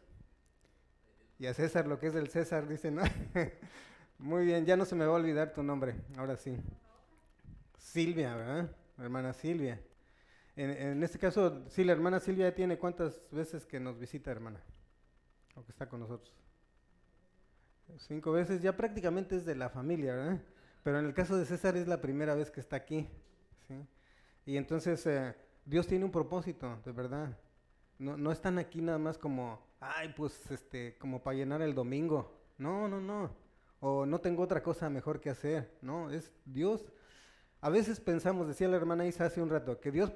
[1.40, 3.04] Y a César lo que es del César, dice, ¿no?
[4.20, 6.56] Muy bien, ya no se me va a olvidar tu nombre, ahora sí.
[7.80, 8.70] Silvia, ¿verdad?
[9.00, 9.82] Hermana Silvia.
[10.56, 14.62] En, este caso, sí, la hermana Silvia tiene cuántas veces que nos visita, hermana,
[15.56, 16.32] o que está con nosotros.
[17.98, 20.42] Cinco veces, ya prácticamente es de la familia, ¿verdad?
[20.84, 23.10] Pero en el caso de César es la primera vez que está aquí,
[23.68, 23.76] ¿sí?
[24.46, 27.36] Y entonces eh, Dios tiene un propósito, de verdad.
[28.02, 32.36] No, no están aquí nada más como, ay, pues, este, como para llenar el domingo.
[32.58, 33.30] No, no, no.
[33.80, 35.78] O no tengo otra cosa mejor que hacer.
[35.84, 36.84] No, es Dios.
[37.60, 40.12] A veces pensamos, decía la hermana Isa hace un rato, que Dios,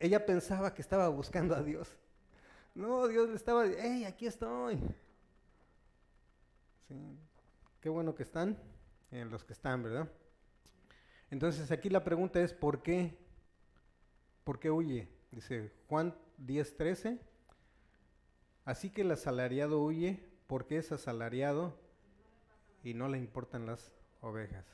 [0.00, 1.88] ella pensaba que estaba buscando a Dios.
[2.74, 4.78] No, Dios le estaba, hey, aquí estoy.
[7.80, 8.58] Qué bueno que están,
[9.12, 10.10] eh, los que están, ¿verdad?
[11.30, 13.16] Entonces aquí la pregunta es, ¿por qué?
[14.44, 15.08] ¿Por qué huye?
[15.30, 17.29] Dice Juan 10:13.
[18.64, 21.78] Así que el asalariado huye porque es asalariado
[22.82, 24.66] y no le importan las ovejas.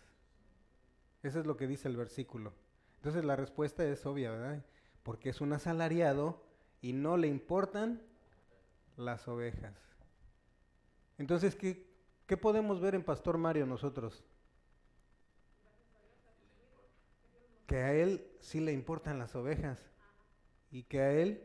[1.22, 2.52] Eso es lo que dice el versículo.
[2.96, 4.64] Entonces la respuesta es obvia, ¿verdad?
[5.02, 6.42] Porque es un asalariado
[6.80, 8.02] y no le importan
[8.96, 9.74] las ovejas.
[11.18, 11.86] Entonces, ¿qué,
[12.26, 14.24] qué podemos ver en Pastor Mario nosotros?
[17.66, 19.80] Que a él sí le importan las ovejas
[20.70, 21.42] y que a él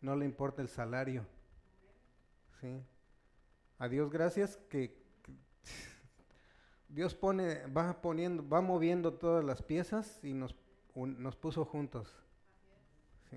[0.00, 1.26] no le importa el salario.
[2.60, 2.82] ¿Sí?
[3.78, 5.06] A Dios gracias que,
[6.88, 10.54] Dios pone, va poniendo, va moviendo todas las piezas y nos,
[10.94, 12.10] nos puso juntos.
[13.28, 13.36] ¿sí?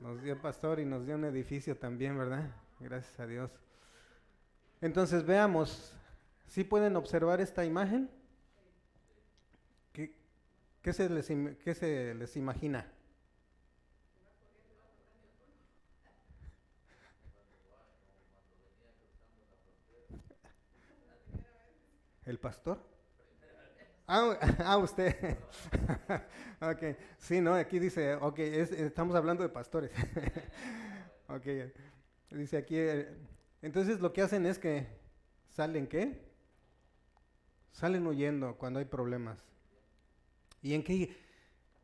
[0.00, 2.50] Nos dio pastor y nos dio un edificio también, ¿verdad?
[2.80, 3.50] Gracias a Dios.
[4.80, 5.94] Entonces veamos,
[6.46, 8.10] ¿sí pueden observar esta imagen?
[9.92, 10.14] ¿Qué,
[10.82, 11.28] qué se, les,
[11.62, 12.92] qué se les imagina?
[22.26, 22.78] ¿El pastor?
[24.08, 25.38] Ah, ah usted.
[26.60, 29.92] ok, sí, no, aquí dice, ok, estamos hablando de pastores.
[31.28, 31.46] ok,
[32.30, 33.16] dice aquí, eh,
[33.62, 34.88] entonces lo que hacen es que
[35.50, 36.20] salen, ¿qué?
[37.70, 39.38] Salen huyendo cuando hay problemas.
[40.62, 41.16] ¿Y en qué?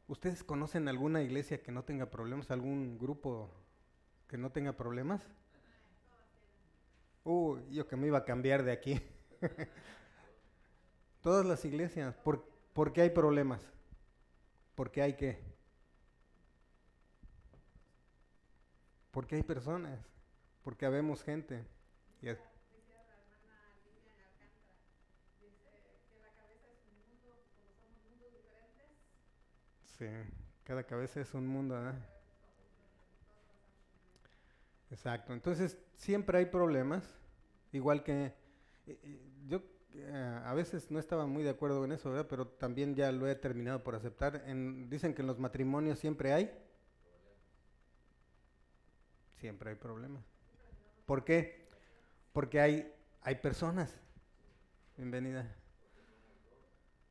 [0.08, 2.50] ¿Ustedes conocen alguna iglesia que no tenga problemas?
[2.50, 3.48] ¿Algún grupo
[4.26, 5.22] que no tenga problemas?
[7.22, 9.00] Uh, yo que me iba a cambiar de aquí.
[11.22, 12.16] Todas las iglesias.
[12.16, 13.62] ¿Por, qué hay problemas?
[14.74, 15.40] ¿Por qué hay qué?
[19.12, 20.00] Porque hay personas,
[20.64, 21.64] porque habemos gente.
[29.98, 30.06] Sí,
[30.64, 31.76] cada cabeza es un mundo.
[34.90, 37.04] Exacto, entonces siempre hay problemas,
[37.70, 38.34] igual que
[39.46, 39.62] yo
[40.44, 42.26] a veces no estaba muy de acuerdo en eso, ¿verdad?
[42.28, 44.44] pero también ya lo he terminado por aceptar.
[44.88, 46.50] dicen que en los matrimonios siempre hay.
[49.38, 50.24] Siempre hay problemas.
[51.04, 51.66] ¿Por qué?
[52.32, 53.94] Porque hay, hay personas.
[54.96, 55.54] Bienvenida.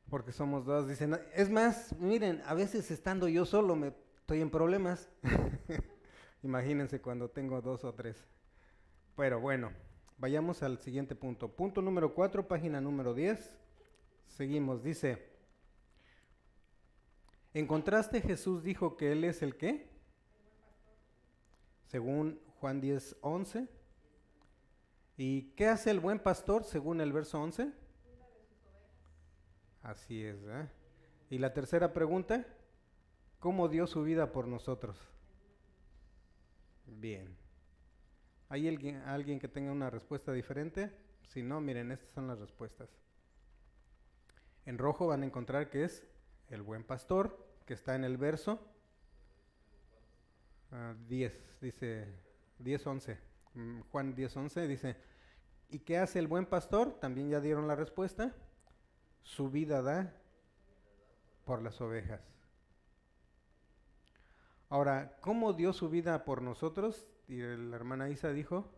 [0.08, 0.88] Porque somos dos.
[0.88, 5.08] Dicen, es más, miren, a veces estando yo solo me estoy en problemas.
[6.42, 8.16] Imagínense cuando tengo dos o tres.
[9.16, 9.70] Pero bueno.
[10.22, 11.48] Vayamos al siguiente punto.
[11.48, 13.58] Punto número 4, página número 10.
[14.28, 15.20] Seguimos, dice,
[17.52, 19.90] en contraste Jesús dijo que Él es el qué?
[21.88, 23.66] Según Juan 10, 11.
[25.16, 27.72] ¿Y qué hace el buen pastor según el verso 11?
[29.82, 30.36] Así es.
[30.44, 30.68] ¿eh?
[31.30, 32.46] Y la tercera pregunta,
[33.40, 35.00] ¿cómo dio su vida por nosotros?
[36.86, 37.41] Bien.
[38.52, 40.92] ¿Hay alguien, que tenga una respuesta diferente?
[41.28, 42.90] Si no, miren, estas son las respuestas.
[44.66, 46.06] En rojo van a encontrar que es
[46.50, 48.60] el buen pastor, que está en el verso
[51.08, 52.14] 10, ah, dice
[52.58, 53.18] 10, 11.
[53.54, 54.96] Mm, Juan 10, 11 dice,
[55.70, 57.00] ¿y qué hace el buen pastor?
[57.00, 58.34] También ya dieron la respuesta.
[59.22, 60.14] Su vida da
[61.46, 62.20] por las ovejas.
[64.68, 67.11] Ahora, ¿cómo dio su vida por nosotros?
[67.28, 68.70] Y la hermana Isa dijo,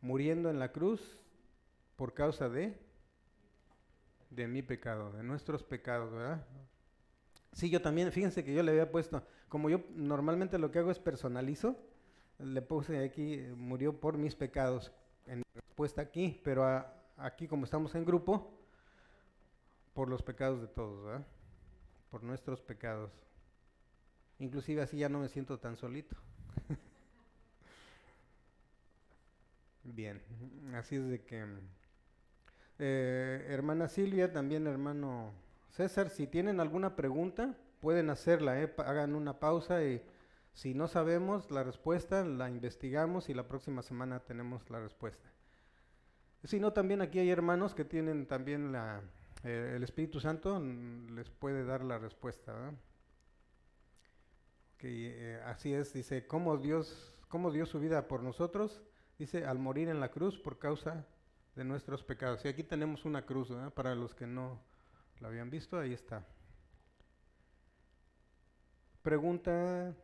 [0.00, 1.20] muriendo en la cruz
[1.96, 2.78] por causa de
[4.30, 6.46] de mi pecado, de nuestros pecados, ¿verdad?
[7.52, 10.90] Sí, yo también, fíjense que yo le había puesto, como yo normalmente lo que hago
[10.90, 11.76] es personalizo,
[12.38, 14.92] le puse aquí, murió por mis pecados,
[15.26, 16.64] en respuesta aquí, pero
[17.16, 18.54] aquí como estamos en grupo,
[19.94, 21.26] por los pecados de todos, ¿verdad?
[22.10, 23.10] Por nuestros pecados.
[24.38, 26.16] Inclusive así ya no me siento tan solito.
[29.84, 30.20] Bien,
[30.74, 31.46] así es de que...
[32.80, 35.32] Eh, hermana Silvia, también hermano
[35.70, 38.72] César, si tienen alguna pregunta, pueden hacerla, ¿eh?
[38.78, 40.00] hagan una pausa y
[40.52, 45.28] si no sabemos la respuesta, la investigamos y la próxima semana tenemos la respuesta.
[46.44, 49.00] Si no, también aquí hay hermanos que tienen también la,
[49.44, 52.72] eh, el Espíritu Santo, les puede dar la respuesta.
[54.78, 58.82] Que así es, dice, ¿cómo Dios, ¿cómo dio su vida por nosotros?
[59.18, 61.04] Dice, al morir en la cruz por causa
[61.56, 62.44] de nuestros pecados.
[62.44, 64.62] Y aquí tenemos una cruz, para los que no
[65.18, 66.24] la habían visto, ahí está.
[69.02, 69.94] Pregunta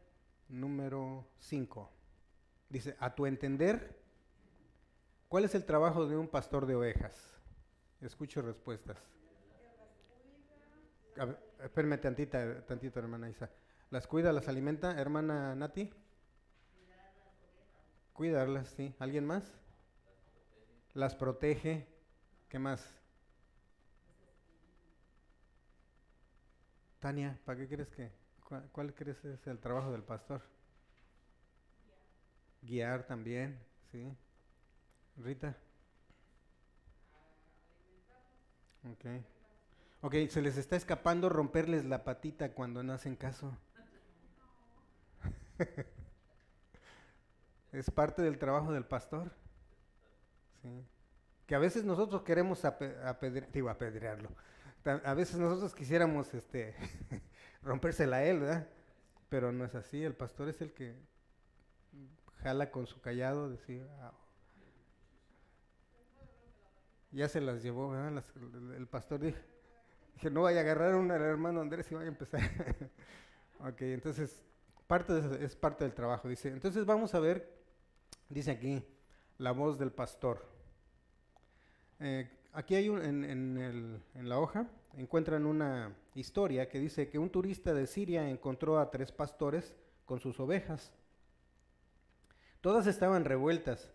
[0.49, 1.91] número 5.
[2.69, 4.03] Dice, a tu entender,
[5.29, 7.15] ¿cuál es el trabajo de un pastor de ovejas?
[8.01, 8.99] Escucho respuestas.
[11.63, 13.49] espérame tantita, tantito, hermana Isa.
[13.95, 15.89] ¿Las cuida, las alimenta, hermana Nati?
[18.13, 18.93] Cuidarlas, sí.
[18.99, 19.55] ¿Alguien más?
[20.95, 21.87] Las protege.
[22.49, 22.93] ¿Qué más?
[26.99, 28.11] Tania, ¿para qué crees que?
[28.73, 30.43] ¿Cuál, crees es el trabajo del pastor?
[32.63, 33.61] Guiar, también,
[33.93, 34.13] sí.
[35.19, 35.57] Rita.
[38.91, 39.05] Ok.
[40.01, 43.57] Ok, se les está escapando romperles la patita cuando no hacen caso.
[47.73, 49.33] es parte del trabajo del pastor.
[51.47, 54.31] Que a veces nosotros queremos apedrearlo.
[55.05, 56.75] A veces nosotros quisiéramos este,
[57.63, 58.69] rompérsela a él, ¿verdad?
[59.29, 60.03] Pero no es así.
[60.03, 60.95] El pastor es el que
[62.43, 63.87] jala con su callado, decir,
[67.11, 68.25] ya se las llevó, ¿verdad?
[68.77, 69.39] el pastor dijo,
[70.15, 72.41] dije, no vaya a agarrar un hermano Andrés y vaya a empezar.
[73.61, 74.43] ok, entonces,
[74.87, 76.49] parte es parte del trabajo, dice.
[76.49, 77.55] Entonces vamos a ver
[78.29, 78.83] Dice aquí
[79.39, 80.45] la voz del pastor.
[82.01, 84.67] Eh, aquí hay un, en, la hoja,
[84.97, 90.21] encuentran una historia que dice que un turista de Siria encontró a tres pastores con
[90.21, 90.93] sus ovejas.
[92.61, 93.93] Todas estaban revueltas,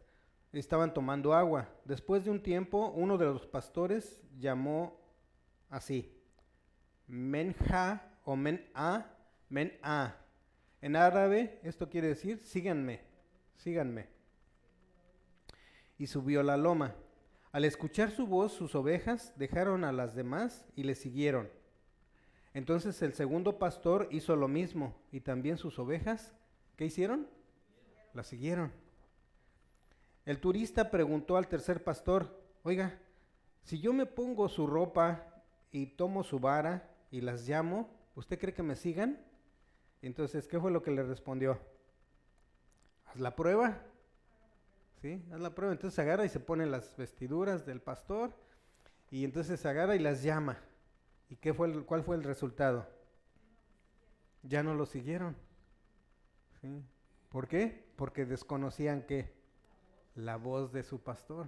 [0.54, 1.68] estaban tomando agua.
[1.86, 5.00] Después de un tiempo, uno de los pastores llamó
[5.70, 6.16] así,
[7.08, 9.06] Menja o Men-A,
[9.50, 10.16] Men-A.
[10.82, 13.02] En árabe esto quiere decir, síganme,
[13.58, 14.20] síganme
[16.00, 16.96] y subió la loma.
[17.52, 21.50] Al escuchar su voz, sus ovejas dejaron a las demás y le siguieron.
[22.54, 26.34] Entonces el segundo pastor hizo lo mismo y también sus ovejas,
[26.78, 27.28] ¿qué hicieron?
[28.14, 28.72] La siguieron.
[30.26, 32.98] El turista preguntó al tercer pastor, oiga,
[33.64, 38.54] si yo me pongo su ropa y tomo su vara y las llamo, ¿usted cree
[38.54, 39.20] que me sigan?
[40.02, 41.60] Entonces, ¿qué fue lo que le respondió?
[43.06, 43.78] Haz la prueba.
[45.02, 45.24] ¿sí?
[45.32, 45.74] Haz la prueba.
[45.74, 48.34] Entonces agarra y se pone las vestiduras del pastor
[49.12, 50.58] y entonces agarra y las llama.
[51.30, 52.88] ¿Y qué fue el, cuál fue el resultado?
[54.44, 55.36] Ya no lo siguieron.
[56.62, 56.84] ¿sí?
[57.30, 57.86] ¿Por qué?
[57.96, 59.34] Porque desconocían que
[60.16, 61.48] la voz de su pastor.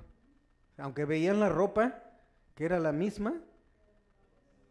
[0.77, 2.03] Aunque veían la ropa,
[2.55, 3.33] que era la misma,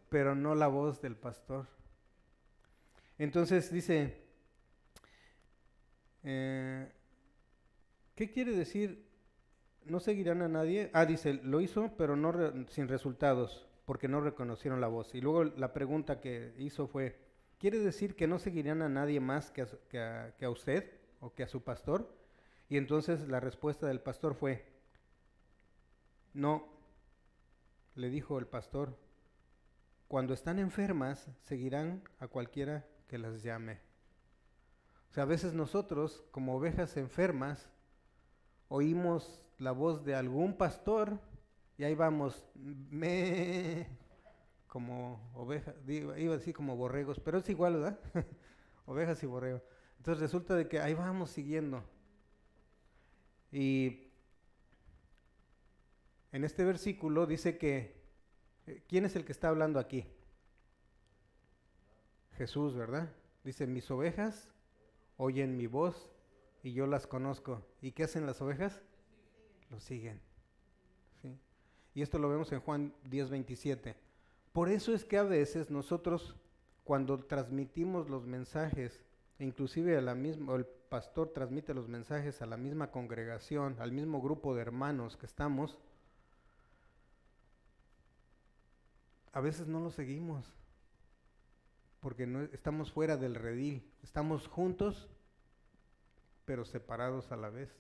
[0.09, 1.67] pero no la voz del pastor.
[3.21, 4.17] Entonces dice,
[6.25, 6.91] eh,
[8.15, 9.07] ¿Qué quiere decir?
[9.85, 10.91] No seguirán a nadie.
[10.95, 12.33] Ah, dice, lo hizo, pero no
[12.69, 15.15] sin resultados, porque no reconocieron la voz.
[15.15, 17.19] Y luego la pregunta que hizo fue,
[17.59, 20.91] ¿quiere decir que no seguirán a nadie más que a, que a usted
[21.21, 22.11] o que a su pastor?
[22.71, 24.65] Y entonces la respuesta del pastor fue,
[26.33, 26.69] no,
[27.97, 28.97] le dijo el pastor,
[30.09, 33.81] cuando están enfermas seguirán a cualquiera que las llame.
[35.11, 37.69] O sea, a veces nosotros, como ovejas enfermas,
[38.69, 41.19] oímos la voz de algún pastor
[41.77, 43.89] y ahí vamos, me,
[44.69, 47.99] como ovejas, iba a decir como borregos, pero es igual, ¿verdad?
[48.87, 49.63] ovejas y borregos.
[49.97, 51.83] Entonces resulta de que ahí vamos siguiendo.
[53.51, 54.13] Y
[56.31, 58.01] en este versículo dice que,
[58.69, 60.07] eh, ¿quién es el que está hablando aquí?
[62.41, 63.13] Jesús, ¿verdad?
[63.45, 64.49] Dice, mis ovejas
[65.19, 66.09] oyen mi voz
[66.63, 67.63] y yo las conozco.
[67.83, 68.81] ¿Y qué hacen las ovejas?
[69.69, 70.23] Lo siguen.
[71.95, 73.95] Y esto lo vemos en Juan 10:27.
[74.55, 76.35] Por eso es que a veces nosotros,
[76.83, 79.05] cuando transmitimos los mensajes,
[79.39, 85.19] inclusive el pastor transmite los mensajes a la misma congregación, al mismo grupo de hermanos
[85.19, 85.79] que estamos,
[89.31, 90.55] a veces no lo seguimos.
[92.01, 95.09] Porque no, estamos fuera del redil, estamos juntos,
[96.45, 97.71] pero separados a la vez.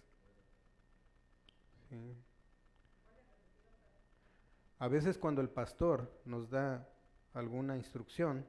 [4.79, 6.89] A veces cuando el pastor nos da
[7.35, 8.47] alguna instrucción,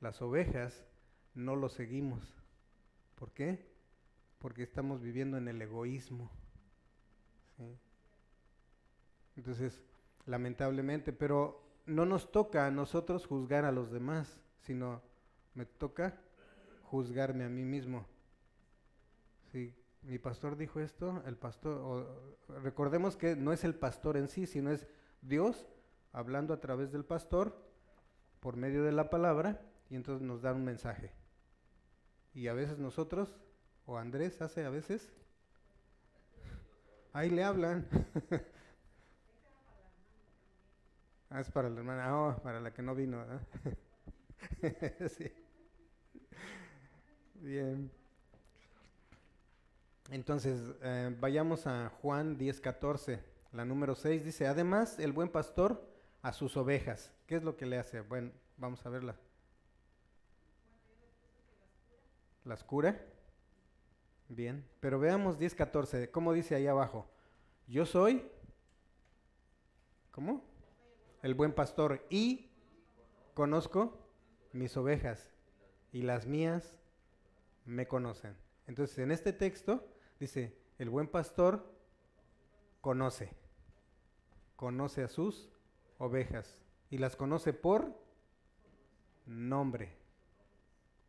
[0.00, 0.84] las ovejas
[1.34, 2.34] no lo seguimos.
[3.14, 3.66] ¿Por qué?
[4.38, 6.30] Porque estamos viviendo en el egoísmo.
[9.36, 9.82] Entonces,
[10.26, 15.02] lamentablemente, pero no nos toca a nosotros juzgar a los demás, sino
[15.54, 16.20] me toca
[16.84, 18.06] juzgarme a mí mismo.
[19.52, 24.46] Sí, mi pastor dijo esto, el pastor, recordemos que no es el pastor en sí,
[24.46, 24.86] sino es
[25.22, 25.66] Dios
[26.12, 27.56] hablando a través del pastor
[28.40, 31.12] por medio de la palabra y entonces nos da un mensaje.
[32.32, 33.36] Y a veces nosotros,
[33.86, 35.12] o Andrés hace a veces,
[37.12, 37.86] ahí le hablan.
[41.30, 43.24] ah, es para la hermana, oh, para la que no vino.
[45.16, 45.32] sí.
[47.34, 47.90] Bien.
[50.10, 53.20] Entonces, eh, vayamos a Juan 10:14,
[53.52, 55.88] la número 6, dice, además el buen pastor
[56.22, 57.12] a sus ovejas.
[57.26, 58.00] ¿Qué es lo que le hace?
[58.00, 59.16] Bueno, vamos a verla.
[62.44, 63.00] ¿Las cura?
[64.28, 67.08] Bien, pero veamos 10:14, ¿cómo dice ahí abajo?
[67.68, 68.28] Yo soy,
[70.10, 70.42] ¿cómo?
[71.22, 72.50] El buen pastor y
[73.34, 73.99] conozco
[74.52, 75.30] mis ovejas
[75.92, 76.78] y las mías
[77.64, 78.36] me conocen.
[78.66, 79.86] Entonces, en este texto
[80.18, 81.70] dice, el buen pastor
[82.80, 83.30] conoce,
[84.56, 85.50] conoce a sus
[85.98, 86.58] ovejas
[86.90, 87.94] y las conoce por
[89.26, 89.96] nombre,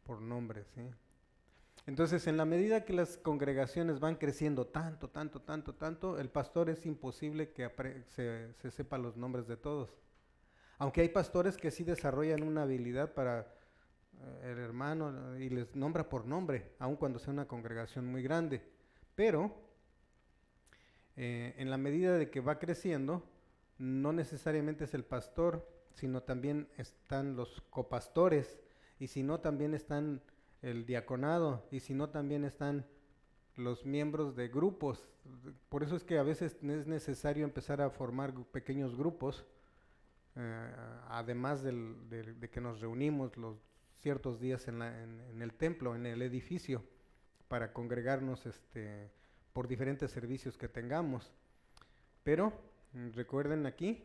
[0.03, 0.89] por nombre, ¿sí?
[1.87, 6.69] Entonces, en la medida que las congregaciones van creciendo tanto, tanto, tanto, tanto, el pastor
[6.69, 7.69] es imposible que
[8.07, 9.97] se, se sepa los nombres de todos.
[10.81, 16.09] Aunque hay pastores que sí desarrollan una habilidad para eh, el hermano y les nombra
[16.09, 18.63] por nombre, aun cuando sea una congregación muy grande.
[19.13, 19.55] Pero
[21.15, 23.23] eh, en la medida de que va creciendo,
[23.77, 28.59] no necesariamente es el pastor, sino también están los copastores,
[28.97, 30.23] y si no también están
[30.63, 32.87] el diaconado, y si no también están
[33.55, 35.07] los miembros de grupos.
[35.69, 39.45] Por eso es que a veces es necesario empezar a formar pequeños grupos,
[40.35, 40.71] eh,
[41.09, 43.57] además de, que nos reunimos los
[43.99, 46.83] ciertos días en, en, el templo, en el edificio,
[47.47, 49.11] para congregarnos este,
[49.53, 51.31] por diferentes servicios que tengamos.
[52.23, 52.53] Pero
[53.13, 54.03] recuerden aquí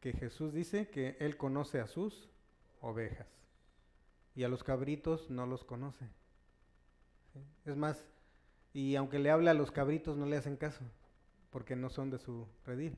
[0.00, 2.28] que Jesús dice que Él conoce a sus
[2.80, 3.26] ovejas
[4.34, 6.06] y a los cabritos no los conoce.
[7.64, 8.04] Es más,
[8.72, 10.84] y aunque le hable a los cabritos no le hacen caso,
[11.50, 12.96] porque no son de su redil.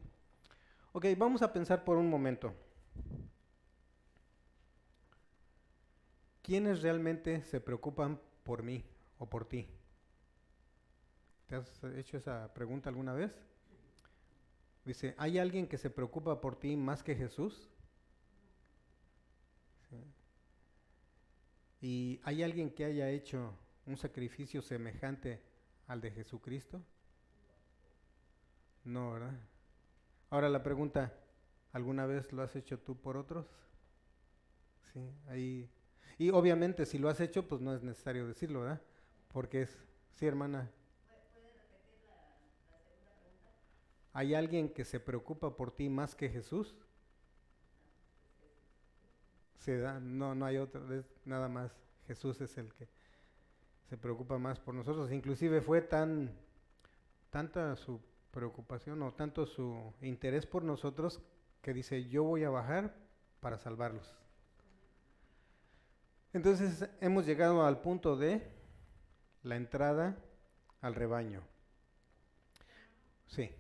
[0.99, 2.53] Ok, vamos a pensar por un momento.
[6.43, 8.85] ¿Quiénes realmente se preocupan por mí
[9.21, 9.69] o por ti?
[11.47, 13.31] ¿Te has hecho esa pregunta alguna vez?
[14.85, 17.71] Dice, ¿hay alguien que se preocupa por ti más que Jesús?
[21.81, 25.41] ¿Y hay alguien que haya hecho un sacrificio semejante
[25.87, 26.83] al de Jesucristo?
[28.83, 29.39] No, ¿verdad?
[30.31, 31.12] Ahora la pregunta,
[31.72, 33.47] ¿alguna vez lo has hecho tú por otros?
[34.93, 35.70] Sí, ahí.
[36.18, 38.83] Y obviamente si lo has hecho, pues no es necesario decirlo, ¿verdad?
[39.33, 39.79] Porque es,
[40.14, 40.70] sí, hermana.
[44.12, 46.74] ¿Hay alguien que se preocupa por ti más que Jesús?
[49.59, 51.72] Se da, no, no hay otro, es nada más.
[52.07, 52.89] Jesús es el que
[53.89, 55.12] se preocupa más por nosotros.
[55.12, 56.31] Inclusive fue tan
[57.31, 58.01] tanta su
[58.31, 61.20] preocupación o tanto su interés por nosotros
[61.62, 62.95] que dice, yo voy a bajar
[63.41, 64.14] para salvarlos.
[66.33, 68.47] Entonces hemos llegado al punto de
[69.43, 70.16] la entrada
[70.81, 71.43] al rebaño.
[73.26, 73.51] Sí.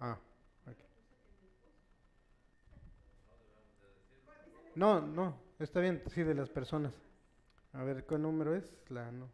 [0.00, 0.18] Ah,
[4.74, 6.92] No, no, está bien, sí, de las personas.
[7.72, 8.74] A ver, ¿qué número es?
[8.90, 9.30] La no.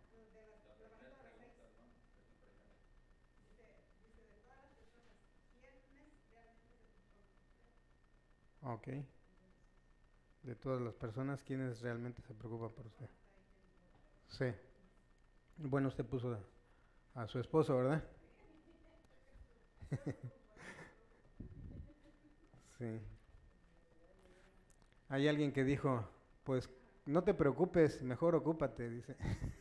[8.62, 8.89] Ok.
[10.43, 13.09] De todas las personas, ¿quiénes realmente se preocupan por usted?
[14.29, 14.47] Sí.
[15.59, 16.39] Bueno, usted puso
[17.14, 18.05] a su esposo, ¿verdad?
[22.79, 23.01] Sí.
[25.09, 26.09] Hay alguien que dijo,
[26.49, 26.70] pues
[27.05, 29.16] no te preocupes, mejor ocúpate, dice.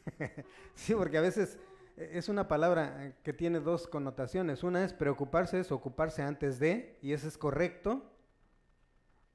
[0.73, 1.59] sí, porque a veces
[1.97, 4.63] es una palabra que tiene dos connotaciones.
[4.63, 8.09] Una es preocuparse, es ocuparse antes de, y eso es correcto,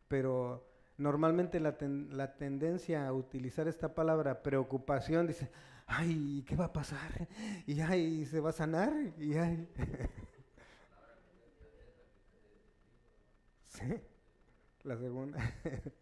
[0.09, 5.51] pero normalmente la, la, tendencia a utilizar esta palabra preocupación dice,
[5.87, 7.29] ay, ¿qué va a pasar?
[7.67, 8.95] Y ay, ¿se va a sanar?
[9.19, 9.69] Y ay.
[13.69, 14.01] sí,
[14.85, 15.39] la segunda.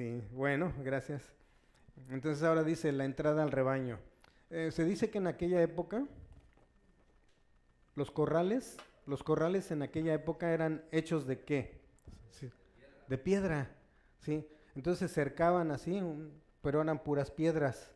[0.00, 1.30] sí, bueno, gracias.
[2.08, 3.98] Entonces ahora dice la entrada al rebaño.
[4.48, 6.06] Eh, se dice que en aquella época
[7.96, 11.82] los corrales, los corrales en aquella época eran hechos de qué?
[13.08, 13.76] De piedra,
[14.20, 14.48] ¿sí?
[14.74, 16.00] Entonces se cercaban así,
[16.62, 17.92] pero eran puras piedras.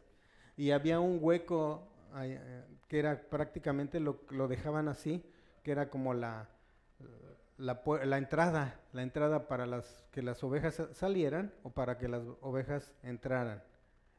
[0.58, 1.88] Y había un hueco
[2.18, 5.24] eh, que era prácticamente lo, lo, dejaban así,
[5.62, 6.50] que era como la,
[7.56, 12.22] la, la, entrada, la entrada para las, que las ovejas salieran o para que las
[12.40, 13.62] ovejas entraran.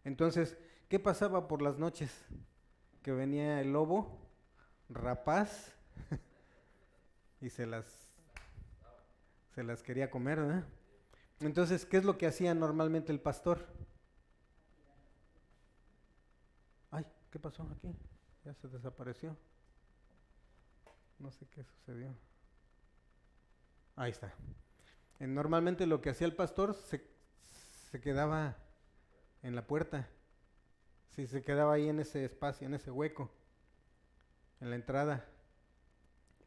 [0.04, 0.58] Entonces,
[0.88, 2.26] ¿qué pasaba por las noches?
[3.02, 4.20] Que venía el lobo,
[4.90, 5.76] rapaz,
[7.42, 7.86] y se las,
[9.54, 10.64] se las quería comer.
[11.40, 13.66] Entonces, ¿qué es lo que hacía normalmente el pastor?
[16.92, 17.94] Ay, ¿qué pasó aquí?
[18.46, 19.36] Ya se desapareció.
[21.20, 22.16] No sé qué sucedió.
[23.96, 24.34] Ahí está.
[25.20, 27.08] Normalmente lo que hacía el pastor se,
[27.92, 28.58] se quedaba
[29.42, 30.10] en la puerta.
[31.12, 33.32] Si se quedaba ahí en ese espacio, en ese hueco,
[34.60, 35.26] en la entrada,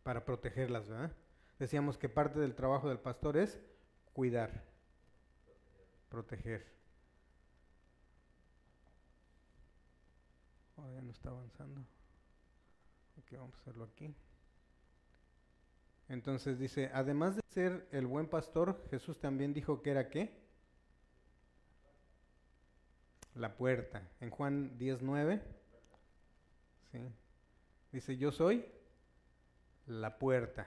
[0.02, 1.12] para protegerlas, ¿verdad?
[1.58, 3.58] Decíamos que parte del trabajo del pastor es
[4.12, 4.62] cuidar,
[6.08, 6.66] proteger.
[10.76, 11.80] Oh, ya no está avanzando.
[13.18, 14.14] Ok, vamos a hacerlo aquí.
[16.08, 20.48] Entonces dice, además de ser el buen pastor, Jesús también dijo que era qué?
[23.38, 24.02] la puerta.
[24.20, 25.40] En Juan 19,
[26.92, 26.98] ¿sí?
[27.92, 28.64] dice, yo soy
[29.86, 30.66] la puerta.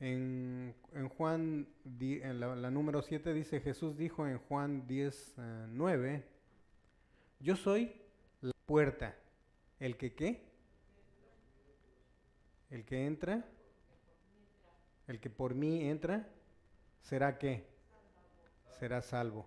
[0.00, 1.68] En, en, Juan,
[2.00, 5.34] en la, número 7 dice, Jesús dijo en Juan 10,
[5.68, 6.31] 9, eh,
[7.42, 7.92] yo soy
[8.40, 9.16] la puerta.
[9.78, 10.48] ¿El que qué?
[12.70, 13.44] El que entra
[15.12, 16.26] el que por mí entra,
[17.02, 17.66] ¿será qué?
[18.78, 19.46] Será salvo.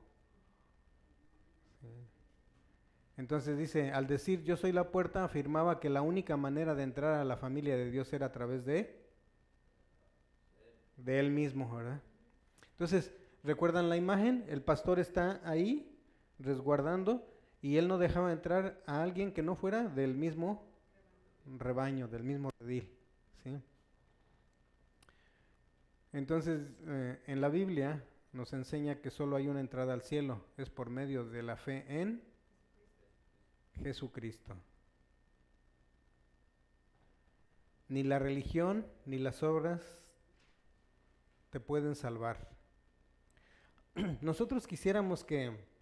[3.18, 7.16] Entonces dice, al decir yo soy la puerta, afirmaba que la única manera de entrar
[7.16, 9.02] a la familia de Dios era a través de,
[10.98, 12.02] de Él mismo, ¿verdad?
[12.72, 13.12] Entonces,
[13.44, 14.46] ¿recuerdan la imagen?
[14.50, 15.98] El pastor está ahí
[16.40, 17.26] resguardando
[17.66, 20.62] y él no dejaba entrar a alguien que no fuera del mismo
[21.58, 22.88] rebaño, del mismo redil,
[23.44, 23.60] ¿sí?
[26.14, 28.04] Entonces, eh, en la Biblia
[28.34, 31.86] nos enseña que solo hay una entrada al cielo, es por medio de la fe
[31.88, 32.22] en
[33.82, 34.56] Jesucristo.
[37.90, 39.82] Ni la religión ni las obras
[41.50, 42.48] te pueden salvar.
[44.22, 45.75] Nosotros quisiéramos que,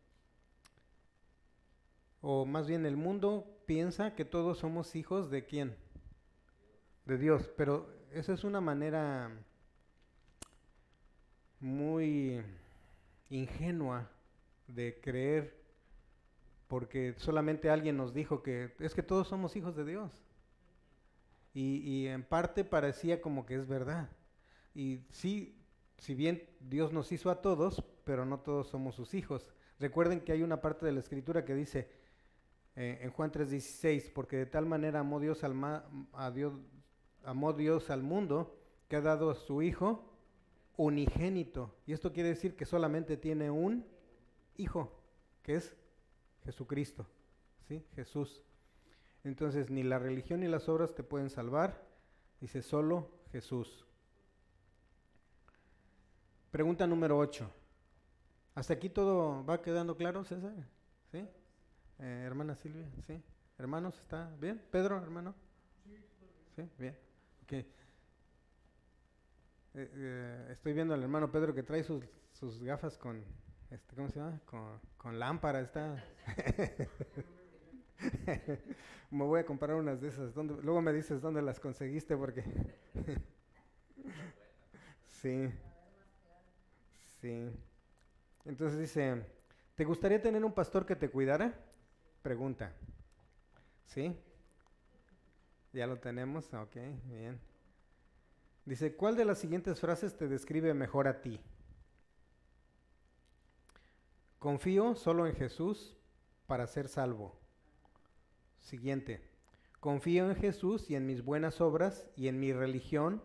[2.26, 5.76] o más bien el mundo piensa que todos somos hijos de quién?
[7.03, 9.30] De Dios, pero esa es una manera
[11.59, 12.41] muy
[13.30, 14.09] ingenua
[14.67, 15.61] de creer
[16.69, 20.24] porque solamente alguien nos dijo que es que todos somos hijos de Dios.
[21.53, 24.09] Y, en parte parecía como que es verdad.
[24.74, 25.61] Y sí,
[25.97, 29.45] si bien Dios nos hizo a todos, pero no todos somos sus hijos.
[29.78, 31.91] Recuerden que hay una parte de la escritura que dice
[32.76, 35.53] eh, en Juan 3:16, porque de tal manera amó Dios, al
[36.13, 36.53] a Dios,
[37.24, 38.57] amó Dios al mundo
[38.88, 40.09] que ha dado a su Hijo
[40.78, 41.76] unigénito.
[41.86, 43.86] Y esto quiere decir que solamente tiene un
[44.57, 44.91] hijo,
[45.41, 45.76] que es
[46.43, 47.05] Jesucristo.
[47.67, 47.86] ¿Sí?
[47.95, 48.43] Jesús.
[49.24, 51.88] Entonces, ni la religión ni las obras te pueden salvar.
[52.41, 53.86] Dice solo Jesús.
[56.51, 57.49] Pregunta número 8.
[58.55, 60.53] ¿Hasta aquí todo va quedando claro, César?
[61.11, 61.28] ¿Sí?
[62.04, 63.24] Eh, hermana Silvia, ¿sí?
[63.58, 64.62] Hermanos, ¿está bien?
[64.70, 65.34] Pedro, hermano.
[66.54, 66.97] Sí, bien.
[67.43, 67.60] Okay.
[69.74, 73.24] Eh, eh, estoy viendo al hermano Pedro que trae sus, sus gafas con,
[73.72, 74.41] este, ¿cómo se llama?
[74.45, 76.04] Con, con lámpara, está.
[79.10, 80.36] me voy a comprar unas de esas.
[80.36, 82.43] Luego me dices dónde las conseguiste porque...
[85.08, 85.49] sí.
[87.22, 87.49] Sí.
[88.43, 89.26] Entonces dice,
[89.76, 91.58] ¿te gustaría tener un pastor que te cuidara?
[92.24, 92.74] Pregunta.
[93.86, 94.17] ¿Sí?
[95.74, 97.39] Ya lo tenemos, ok, bien.
[98.65, 101.39] Dice, ¿cuál de las siguientes frases te describe mejor a ti?
[104.43, 105.95] confío solo en Jesús
[106.47, 107.39] para ser salvo.
[108.59, 109.21] Siguiente,
[109.80, 113.24] confío en Jesús y en mis buenas obras y en mi religión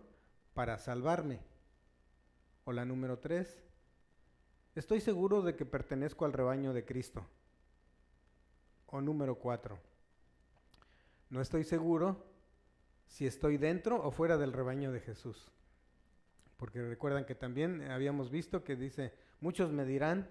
[0.55, 1.41] para salvarme.
[2.63, 3.65] O la número tres,
[4.77, 7.27] estoy seguro de que pertenezco al rebaño de Cristo.
[8.91, 9.79] O número cuatro,
[11.31, 12.25] no estoy seguro
[13.07, 15.51] si estoy dentro o fuera del rebaño de Jesús.
[16.57, 20.29] Porque recuerdan que también habíamos visto que dice, muchos me dirán,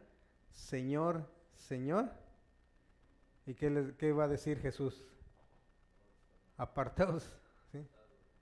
[0.51, 2.11] Señor, Señor.
[3.45, 5.05] ¿Y qué, qué va a decir Jesús?
[6.57, 7.31] Apartaos,
[7.71, 7.87] ¿sí?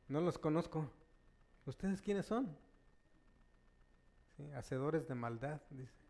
[0.07, 0.89] no los conozco.
[1.65, 2.57] ¿Ustedes quiénes son?
[4.55, 6.04] Hacedores de maldad, dice.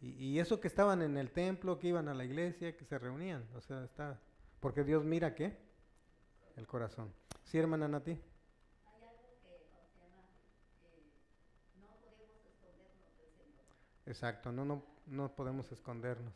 [0.00, 2.98] Y, y, eso que estaban en el templo, que iban a la iglesia, que se
[2.98, 4.18] reunían, o sea, está,
[4.58, 5.58] porque Dios mira qué?
[6.56, 7.12] El corazón.
[7.44, 8.12] Sí, hermana Nati.
[8.12, 8.18] Hay
[9.02, 10.24] algo que, se llama,
[11.80, 13.64] no podemos escondernos del Señor.
[14.06, 16.32] Exacto, no, no, no podemos escondernos.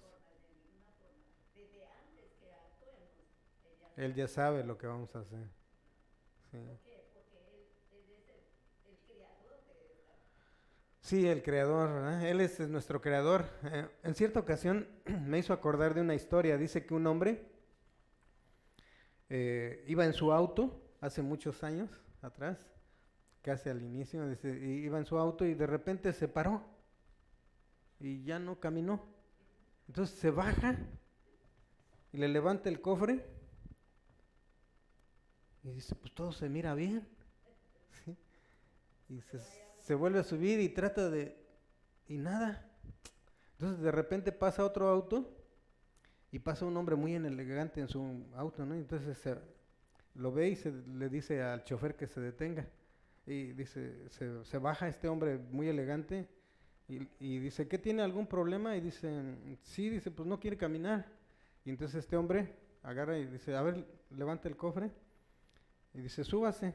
[3.97, 5.47] Él ya sabe lo que vamos a hacer.
[6.51, 6.59] Sí.
[6.59, 7.05] ¿Por qué?
[7.15, 7.63] Porque Él,
[7.93, 10.15] él es el, el creador de esta.
[11.05, 12.23] Sí, el creador.
[12.23, 13.45] Él es nuestro creador.
[13.65, 14.89] Eh, en cierta ocasión
[15.27, 16.57] me hizo acordar de una historia.
[16.57, 17.45] Dice que un hombre
[19.29, 21.91] eh, iba en su auto hace muchos años
[22.23, 22.67] atrás,
[23.43, 26.65] casi al inicio, dice, iba en su auto y de repente se paró
[28.01, 29.05] y ya no caminó.
[29.89, 30.79] Entonces se baja
[32.15, 33.27] y le levanta el cofre
[35.65, 37.07] y dice, pues todo se mira bien.
[38.07, 38.17] ¿Sí?
[39.11, 41.37] Y se, se vuelve a subir y trata de...
[42.09, 42.67] y nada.
[43.53, 45.31] Entonces de repente pasa otro auto
[46.33, 48.75] y pasa un hombre muy elegante en su auto, ¿no?
[48.75, 49.39] Entonces se-
[50.15, 52.67] lo ve y se, le dice al chofer que se detenga.
[53.27, 56.29] Y dice, se, se baja este hombre muy elegante
[56.89, 58.77] y, y dice, ¿qué tiene algún problema?
[58.77, 59.11] Y dice,
[59.65, 61.07] sí, dice, pues no quiere caminar.
[61.63, 63.85] Y entonces este hombre agarra y dice, a ver,
[64.17, 64.91] levanta el cofre
[65.93, 66.75] y dice, súbase.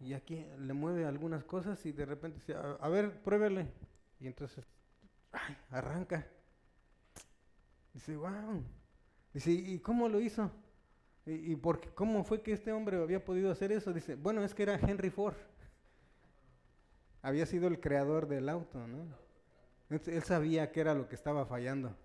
[0.00, 3.72] Y aquí le mueve algunas cosas y de repente dice, a, ver, pruébele.
[4.20, 4.64] Y entonces,
[5.32, 6.26] ay, arranca.
[7.94, 8.62] Dice, wow.
[9.32, 10.50] Dice, ¿y cómo lo hizo?
[11.24, 13.92] ¿Y, y por cómo fue que este hombre había podido hacer eso?
[13.92, 15.36] Dice, bueno, es que era Henry Ford.
[17.22, 19.26] Había sido el creador del auto, ¿no?
[19.88, 21.96] Él sabía qué era lo que estaba fallando.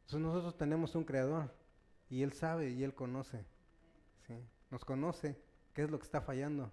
[0.00, 1.52] Entonces nosotros tenemos un creador
[2.08, 3.44] y él sabe y él conoce.
[4.26, 4.34] ¿sí?
[4.70, 5.36] Nos conoce
[5.72, 6.70] qué es lo que está fallando.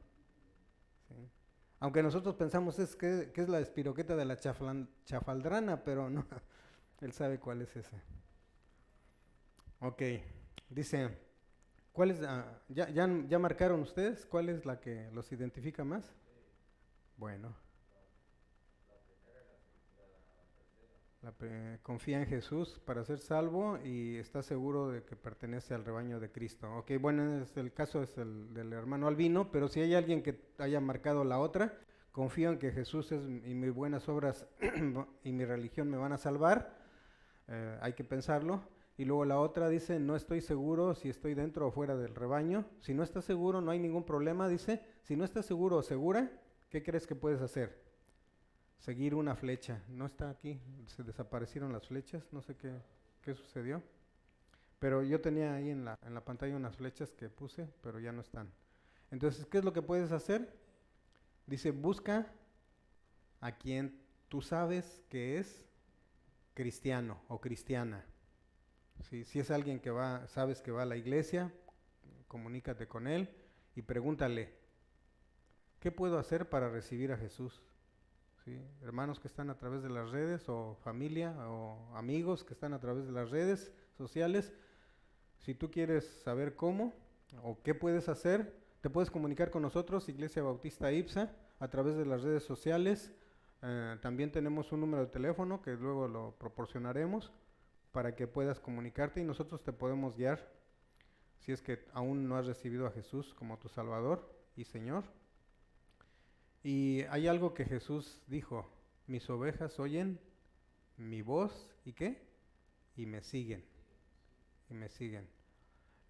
[1.84, 6.26] Aunque nosotros pensamos es que, que es la espiroqueta de la chafaldrana, pero no,
[7.02, 8.02] él sabe cuál es ese.
[9.82, 10.02] Ok,
[10.70, 11.10] dice,
[11.92, 16.10] ¿cuál es, ah, ya, ya, ya marcaron ustedes cuál es la que los identifica más?
[17.18, 17.54] Bueno.
[21.24, 21.34] La
[21.84, 26.30] confía en Jesús para ser salvo y está seguro de que pertenece al rebaño de
[26.30, 26.70] Cristo.
[26.76, 30.38] Ok, bueno, es el caso es el del hermano Albino, pero si hay alguien que
[30.58, 31.80] haya marcado la otra,
[32.12, 34.46] confío en que Jesús es, y mis buenas obras
[35.24, 36.78] y mi religión me van a salvar,
[37.48, 38.62] eh, hay que pensarlo.
[38.98, 42.66] Y luego la otra dice, no estoy seguro si estoy dentro o fuera del rebaño.
[42.82, 44.82] Si no estás seguro, no hay ningún problema, dice.
[45.04, 46.30] Si no estás seguro o segura,
[46.70, 47.83] ¿qué crees que puedes hacer?
[48.84, 49.82] Seguir una flecha.
[49.88, 52.74] No está aquí, se desaparecieron las flechas, no sé qué,
[53.22, 53.82] qué sucedió.
[54.78, 58.12] Pero yo tenía ahí en la, en la pantalla unas flechas que puse, pero ya
[58.12, 58.52] no están.
[59.10, 60.54] Entonces, ¿qué es lo que puedes hacer?
[61.48, 62.28] Dice, busca
[63.40, 65.66] a quien tú sabes que es
[66.54, 68.06] cristiano o cristiana.
[69.10, 71.54] Si, si es alguien que va, sabes que va a la iglesia,
[72.28, 73.30] comunícate con él
[73.76, 74.54] y pregúntale,
[75.80, 77.64] ¿qué puedo hacer para recibir a Jesús?
[78.82, 82.80] Hermanos que están a través de las redes o familia o amigos que están a
[82.80, 84.54] través de las redes sociales,
[85.38, 86.94] si tú quieres saber cómo
[87.42, 92.06] o qué puedes hacer, te puedes comunicar con nosotros, Iglesia Bautista IPSA, a través de
[92.06, 93.14] las redes sociales.
[93.62, 97.32] Eh, también tenemos un número de teléfono que luego lo proporcionaremos
[97.94, 100.52] para que puedas comunicarte y nosotros te podemos guiar
[101.40, 105.06] si es que aún no has recibido a Jesús como tu Salvador y Señor.
[106.64, 108.70] Y hay algo que Jesús dijo,
[109.06, 110.20] mis ovejas oyen
[110.98, 112.26] mi voz y qué?
[112.96, 113.66] Y me siguen.
[114.70, 115.28] Y me siguen.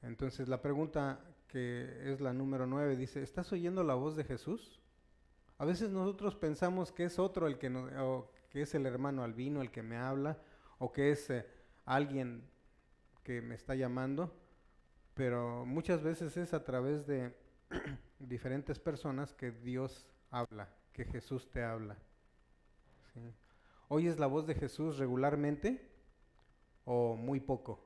[0.01, 4.79] Entonces la pregunta que es la número nueve dice, ¿estás oyendo la voz de Jesús?
[5.57, 9.23] A veces nosotros pensamos que es otro el que nos, o que es el hermano
[9.23, 10.41] albino el que me habla,
[10.77, 11.45] o que es eh,
[11.85, 12.49] alguien
[13.23, 14.35] que me está llamando,
[15.13, 17.35] pero muchas veces es a través de
[18.19, 21.95] diferentes personas que Dios habla, que Jesús te habla.
[23.87, 25.87] ¿Oyes la voz de Jesús regularmente
[26.85, 27.79] o muy poco?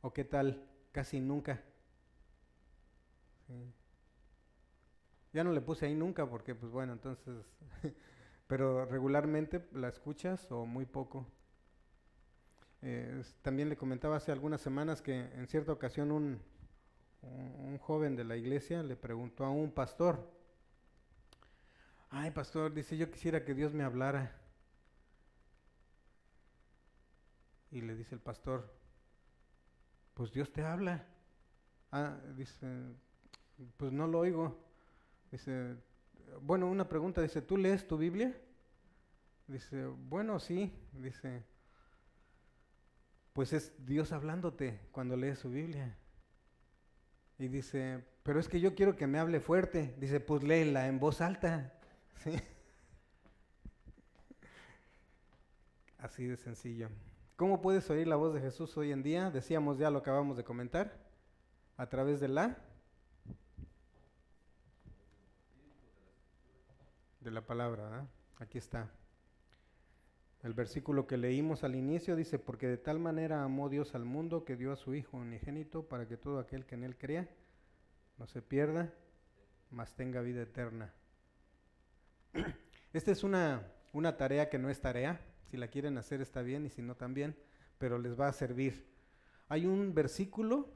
[0.00, 0.68] ¿O qué tal?
[0.90, 1.62] Casi nunca.
[5.32, 7.46] Ya no le puse ahí nunca porque, pues bueno, entonces,
[8.48, 11.26] pero regularmente la escuchas o muy poco.
[13.42, 16.40] También le comentaba hace algunas semanas que en cierta ocasión un,
[17.22, 20.37] un, joven de la iglesia le preguntó a un pastor,
[22.10, 24.34] ay pastor, dice yo quisiera que Dios me hablara.
[27.70, 28.72] Y le dice el pastor,
[30.14, 31.04] pues Dios te habla.
[31.92, 32.66] Ah, dice,
[33.76, 34.58] pues no lo oigo.
[35.30, 35.76] Dice,
[36.40, 38.34] bueno, una pregunta, dice, ¿tú lees tu Biblia?
[39.46, 41.44] Dice, bueno, sí, dice,
[43.32, 45.96] pues es Dios hablándote cuando lees su Biblia.
[47.38, 49.94] Y dice, pero es que yo quiero que me hable fuerte.
[49.98, 51.77] Dice, pues léela en voz alta.
[52.24, 52.32] ¿Sí?
[55.98, 56.88] Así de sencillo.
[57.36, 59.30] ¿Cómo puedes oír la voz de Jesús hoy en día?
[59.30, 60.98] Decíamos ya, lo acabamos de comentar.
[61.76, 62.58] A través de la
[67.20, 68.06] de la palabra.
[68.38, 68.90] Aquí está.
[70.42, 74.44] El versículo que leímos al inicio dice, porque de tal manera amó Dios al mundo
[74.44, 77.28] que dio a su Hijo unigénito para que todo aquel que en él crea
[78.18, 78.92] no se pierda,
[79.70, 80.92] mas tenga vida eterna.
[82.92, 85.20] Esta es una, una tarea que no es tarea,
[85.50, 87.36] si la quieren hacer está bien y si no también,
[87.78, 88.86] pero les va a servir.
[89.48, 90.68] Hay un versículo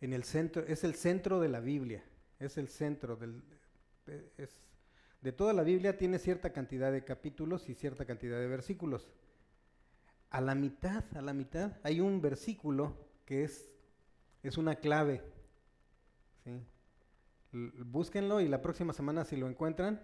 [0.00, 2.04] en el centro, es el centro de la Biblia,
[2.38, 3.42] es el centro del,
[5.20, 9.08] de toda la Biblia tiene cierta cantidad de capítulos y cierta cantidad de versículos.
[10.30, 13.70] A la mitad, a la mitad, hay un versículo que es,
[14.42, 15.22] es una clave.
[16.44, 16.62] ¿sí?
[17.52, 20.00] Búsquenlo y la próxima semana si lo encuentran,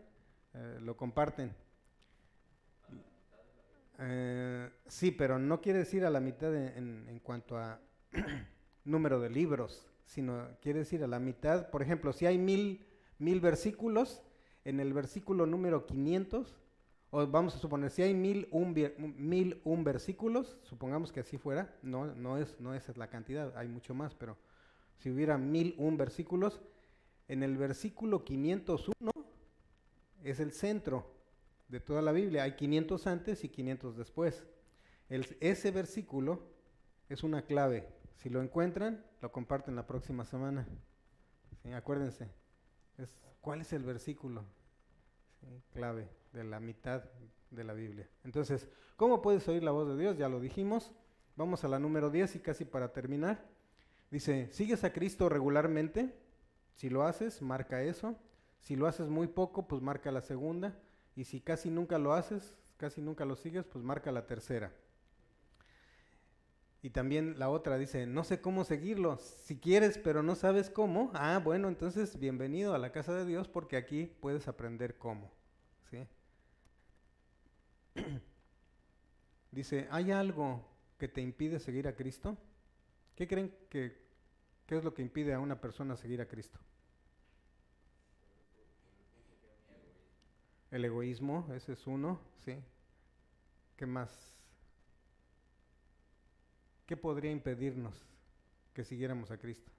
[0.54, 1.52] eh, lo comparten.
[3.98, 7.80] Eh, sí, pero no quiere decir a la mitad en, en cuanto a
[8.84, 12.86] número de libros, sino quiere decir a la mitad, por ejemplo, si hay mil,
[13.18, 14.22] mil versículos,
[14.64, 16.56] en el versículo número 500,
[17.10, 18.74] o vamos a suponer, si hay mil un,
[19.16, 23.68] mil un versículos, supongamos que así fuera, no, no, es, no es la cantidad, hay
[23.68, 24.36] mucho más, pero
[24.98, 26.60] si hubiera mil un versículos,
[27.28, 29.13] en el versículo 501
[30.24, 31.10] es el centro
[31.68, 34.44] de toda la Biblia, hay 500 antes y 500 después.
[35.08, 36.42] Ese versículo
[37.08, 40.66] es una clave, si lo encuentran, lo comparten la próxima semana.
[41.74, 42.28] Acuérdense.
[42.98, 44.44] Es, ¿Cuál es el versículo
[45.72, 47.04] clave de la mitad
[47.50, 48.08] de la Biblia?
[48.24, 50.16] Entonces, ¿cómo puedes oír la voz de Dios?
[50.16, 50.92] Ya lo dijimos.
[51.36, 53.44] Vamos a la número 10 y casi para terminar.
[54.10, 56.14] Dice, ¿sigues a Cristo regularmente?
[56.76, 58.16] Si lo haces, marca eso.
[58.64, 60.74] Si lo haces muy poco, pues marca la segunda.
[61.14, 64.72] Y si casi nunca lo haces, casi nunca lo sigues, pues marca la tercera.
[66.80, 69.18] Y también la otra dice, no sé cómo seguirlo.
[69.18, 73.48] Si quieres, pero no sabes cómo, ah, bueno, entonces bienvenido a la casa de Dios
[73.48, 75.30] porque aquí puedes aprender cómo.
[75.90, 75.98] ¿sí?
[79.52, 80.66] dice, ¿hay algo
[80.98, 82.38] que te impide seguir a Cristo?
[83.14, 84.02] ¿Qué creen que
[84.66, 86.58] qué es lo que impide a una persona seguir a Cristo?
[90.74, 92.56] El egoísmo, ese es uno, ¿sí?
[93.76, 94.34] ¿Qué más?
[96.84, 97.94] ¿qué podría impedirnos
[98.72, 99.70] que siguiéramos a Cristo?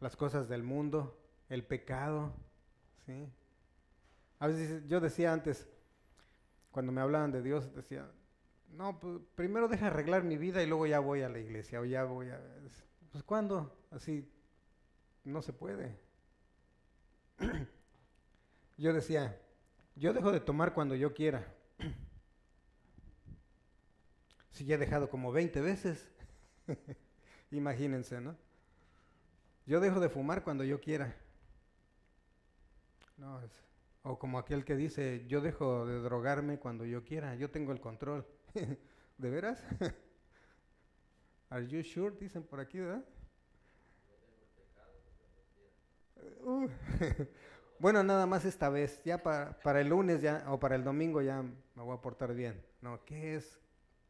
[0.00, 1.16] Las cosas del mundo,
[1.48, 2.34] el pecado,
[3.06, 3.28] ¿sí?
[4.40, 5.68] A veces yo decía antes,
[6.72, 8.10] cuando me hablaban de Dios, decía,
[8.72, 11.84] no, pues primero deja arreglar mi vida y luego ya voy a la iglesia o
[11.84, 12.40] ya voy a...
[13.12, 13.78] Pues ¿cuándo?
[13.92, 14.28] Así
[15.22, 15.96] no se puede.
[18.76, 19.40] yo decía,
[19.94, 21.52] yo dejo de tomar cuando yo quiera.
[24.50, 26.08] Si ya he dejado como 20 veces.
[27.50, 28.34] Imagínense, ¿no?
[29.66, 31.14] Yo dejo de fumar cuando yo quiera.
[33.18, 33.38] No,
[34.02, 37.80] o como aquel que dice, yo dejo de drogarme cuando yo quiera, yo tengo el
[37.80, 38.24] control.
[39.18, 39.62] ¿De veras?
[41.50, 42.14] ¿Are you sure?
[42.18, 43.04] Dicen por aquí, ¿verdad?
[46.44, 46.68] Uh.
[47.78, 51.20] Bueno, nada más esta vez, ya para, para el lunes ya, o para el domingo
[51.22, 52.64] ya me voy a portar bien.
[52.80, 53.58] No, ¿qué es?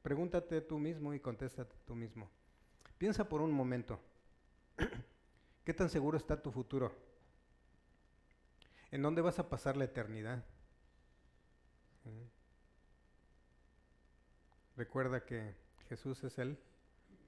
[0.03, 2.31] Pregúntate tú mismo y contéstate tú mismo.
[2.99, 4.01] Piensa por un momento.
[5.64, 6.95] ¿Qué tan seguro está tu futuro?
[8.91, 10.45] ¿En dónde vas a pasar la eternidad?
[12.05, 12.37] ¿Mm?
[14.77, 15.57] Recuerda que
[15.89, 16.59] Jesús es el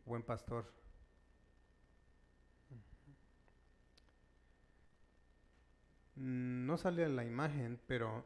[0.04, 0.72] buen pastor.
[6.18, 8.24] No sale la imagen, pero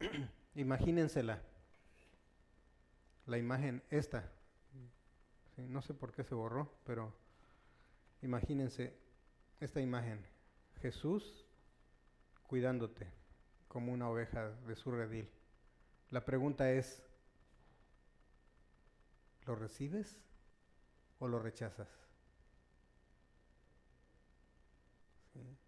[0.54, 1.42] imagínensela.
[3.26, 4.32] La imagen esta.
[5.58, 7.12] No sé por qué se borró, pero
[8.22, 8.96] imagínense
[9.60, 10.24] esta imagen.
[10.80, 11.44] Jesús
[12.46, 13.12] cuidándote
[13.68, 15.28] como una oveja de su redil.
[16.08, 17.02] La pregunta es,
[19.44, 20.18] ¿lo recibes
[21.18, 21.88] o lo rechazas?
[25.34, 25.58] Sí.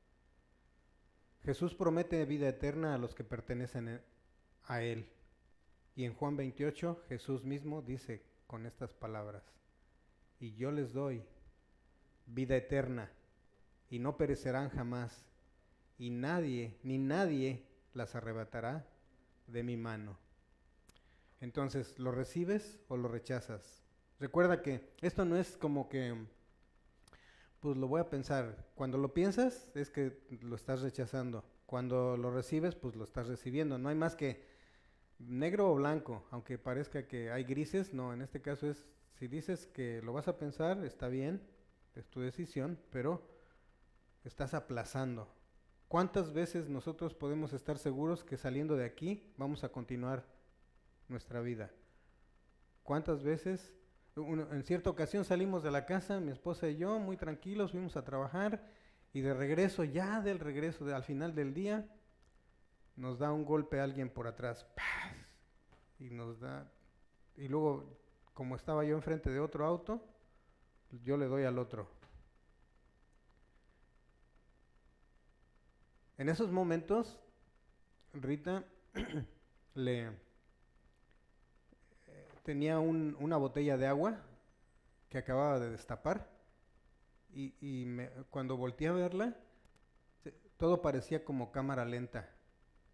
[1.44, 4.00] Jesús promete vida eterna a los que pertenecen
[4.64, 5.08] a Él.
[5.96, 9.44] Y en Juan 28 Jesús mismo dice con estas palabras,
[10.38, 11.22] y yo les doy
[12.26, 13.10] vida eterna,
[13.88, 15.24] y no perecerán jamás,
[15.98, 18.86] y nadie, ni nadie las arrebatará
[19.46, 20.16] de mi mano.
[21.40, 23.82] Entonces, ¿lo recibes o lo rechazas?
[24.18, 26.26] Recuerda que esto no es como que,
[27.60, 28.66] pues lo voy a pensar.
[28.74, 31.44] Cuando lo piensas es que lo estás rechazando.
[31.66, 33.78] Cuando lo recibes, pues lo estás recibiendo.
[33.78, 34.44] No hay más que
[35.18, 37.92] negro o blanco, aunque parezca que hay grises.
[37.92, 38.86] No, en este caso es,
[39.18, 41.42] si dices que lo vas a pensar, está bien,
[41.94, 43.22] es tu decisión, pero
[44.24, 45.28] estás aplazando.
[45.88, 50.24] ¿Cuántas veces nosotros podemos estar seguros que saliendo de aquí vamos a continuar
[51.08, 51.70] nuestra vida?
[52.82, 53.74] ¿Cuántas veces?
[54.50, 58.04] En cierta ocasión salimos de la casa, mi esposa y yo, muy tranquilos, fuimos a
[58.04, 58.62] trabajar
[59.12, 61.88] y de regreso, ya del regreso, al final del día,
[62.96, 64.66] nos da un golpe alguien por atrás.
[65.98, 66.70] Y nos da...
[67.36, 67.98] Y luego,
[68.34, 70.04] como estaba yo enfrente de otro auto,
[71.04, 71.88] yo le doy al otro.
[76.18, 77.18] En esos momentos,
[78.12, 78.64] Rita
[79.74, 80.10] le
[82.42, 84.20] tenía una botella de agua
[85.08, 86.30] que acababa de destapar
[87.32, 87.96] y,
[88.30, 89.36] cuando volteé a verla,
[90.56, 92.28] todo parecía como cámara lenta.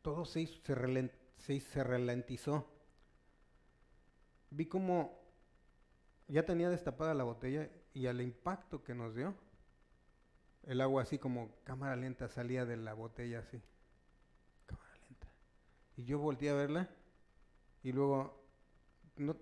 [0.02, 2.66] Todo se, se, se ralentizó.
[4.50, 5.26] Vi como
[6.28, 9.34] ya tenía destapada la botella y al impacto que nos dio,
[10.64, 13.62] el agua así como cámara lenta salía de la botella así.
[14.66, 15.28] Cámara lenta.
[15.96, 16.90] Y yo volteé a verla
[17.82, 18.45] y luego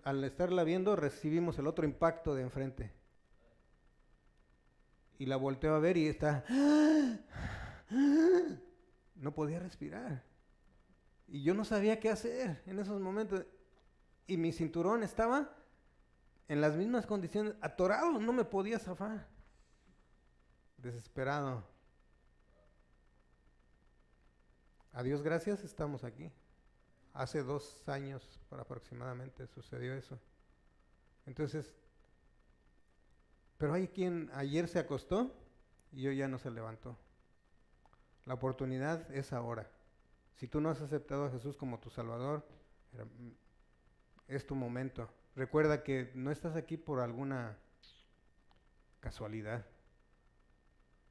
[0.04, 2.92] al estarla viendo recibimos el otro impacto de enfrente.
[5.18, 6.44] Y la volteo a ver y está...
[9.14, 10.24] No podía respirar.
[11.28, 13.46] Y yo no sabía qué hacer en esos momentos.
[14.26, 15.56] Y mi cinturón estaba
[16.48, 19.26] en las mismas condiciones, atorado, no me podía zafar
[20.84, 21.64] desesperado.
[24.92, 26.30] A Dios gracias, estamos aquí.
[27.14, 30.18] Hace dos años aproximadamente sucedió eso.
[31.26, 31.72] Entonces,
[33.56, 35.32] pero hay quien ayer se acostó
[35.92, 36.96] y hoy ya no se levantó.
[38.26, 39.70] La oportunidad es ahora.
[40.34, 42.44] Si tú no has aceptado a Jesús como tu Salvador,
[44.26, 45.08] es tu momento.
[45.36, 47.56] Recuerda que no estás aquí por alguna
[49.00, 49.64] casualidad.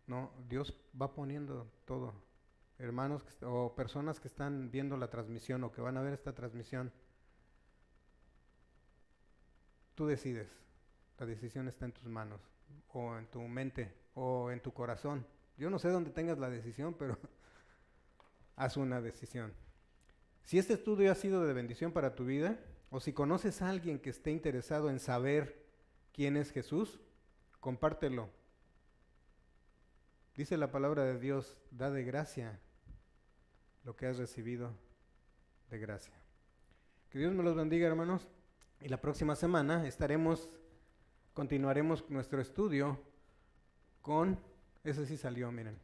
[0.08, 2.14] No, Dios va poniendo todo.
[2.80, 6.92] Hermanos o personas que están viendo la transmisión o que van a ver esta transmisión,
[9.96, 10.50] tú decides.
[11.20, 12.42] La decisión está en tus manos,
[12.90, 15.26] o en tu mente, o en tu corazón.
[15.58, 17.18] Yo no sé dónde tengas la decisión, pero
[18.56, 19.54] haz una decisión.
[20.44, 22.60] Si este estudio ha sido de bendición para tu vida,
[22.90, 25.64] o si conoces a alguien que esté interesado en saber
[26.12, 27.00] quién es Jesús,
[27.60, 28.30] compártelo
[30.36, 32.60] Dice la palabra de Dios, da de gracia
[33.84, 34.72] lo que has recibido
[35.70, 36.14] de gracia.
[37.10, 38.28] Que Dios me los bendiga, hermanos.
[38.82, 40.50] Y la próxima semana estaremos,
[41.34, 43.00] continuaremos nuestro estudio
[44.02, 44.40] con,
[44.84, 45.78] ese sí salió, miren.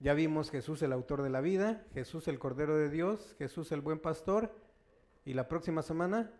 [0.00, 3.80] Ya vimos Jesús el autor de la vida, Jesús el Cordero de Dios, Jesús el
[3.80, 4.52] buen pastor.
[5.24, 6.30] Y la próxima semana,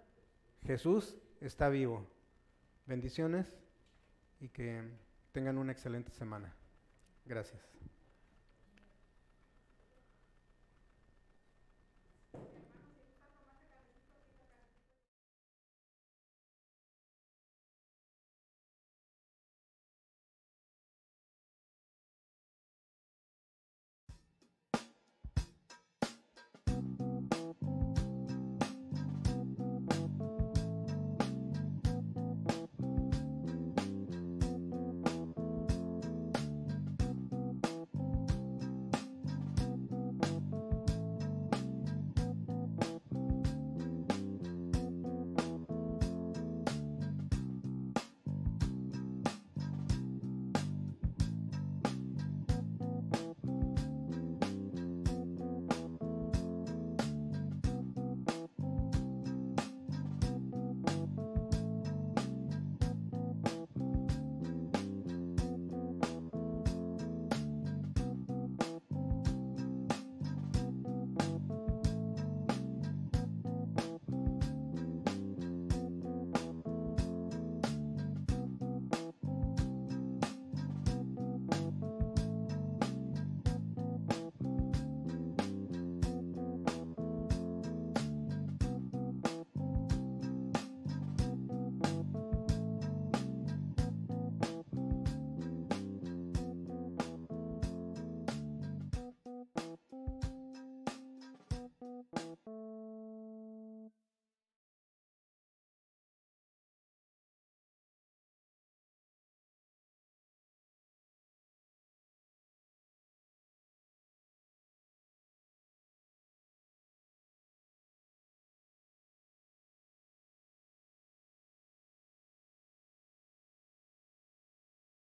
[0.66, 2.06] Jesús está vivo.
[2.86, 3.56] Bendiciones
[4.40, 4.82] y que
[5.32, 6.54] tengan una excelente semana.
[7.26, 7.60] Gracias.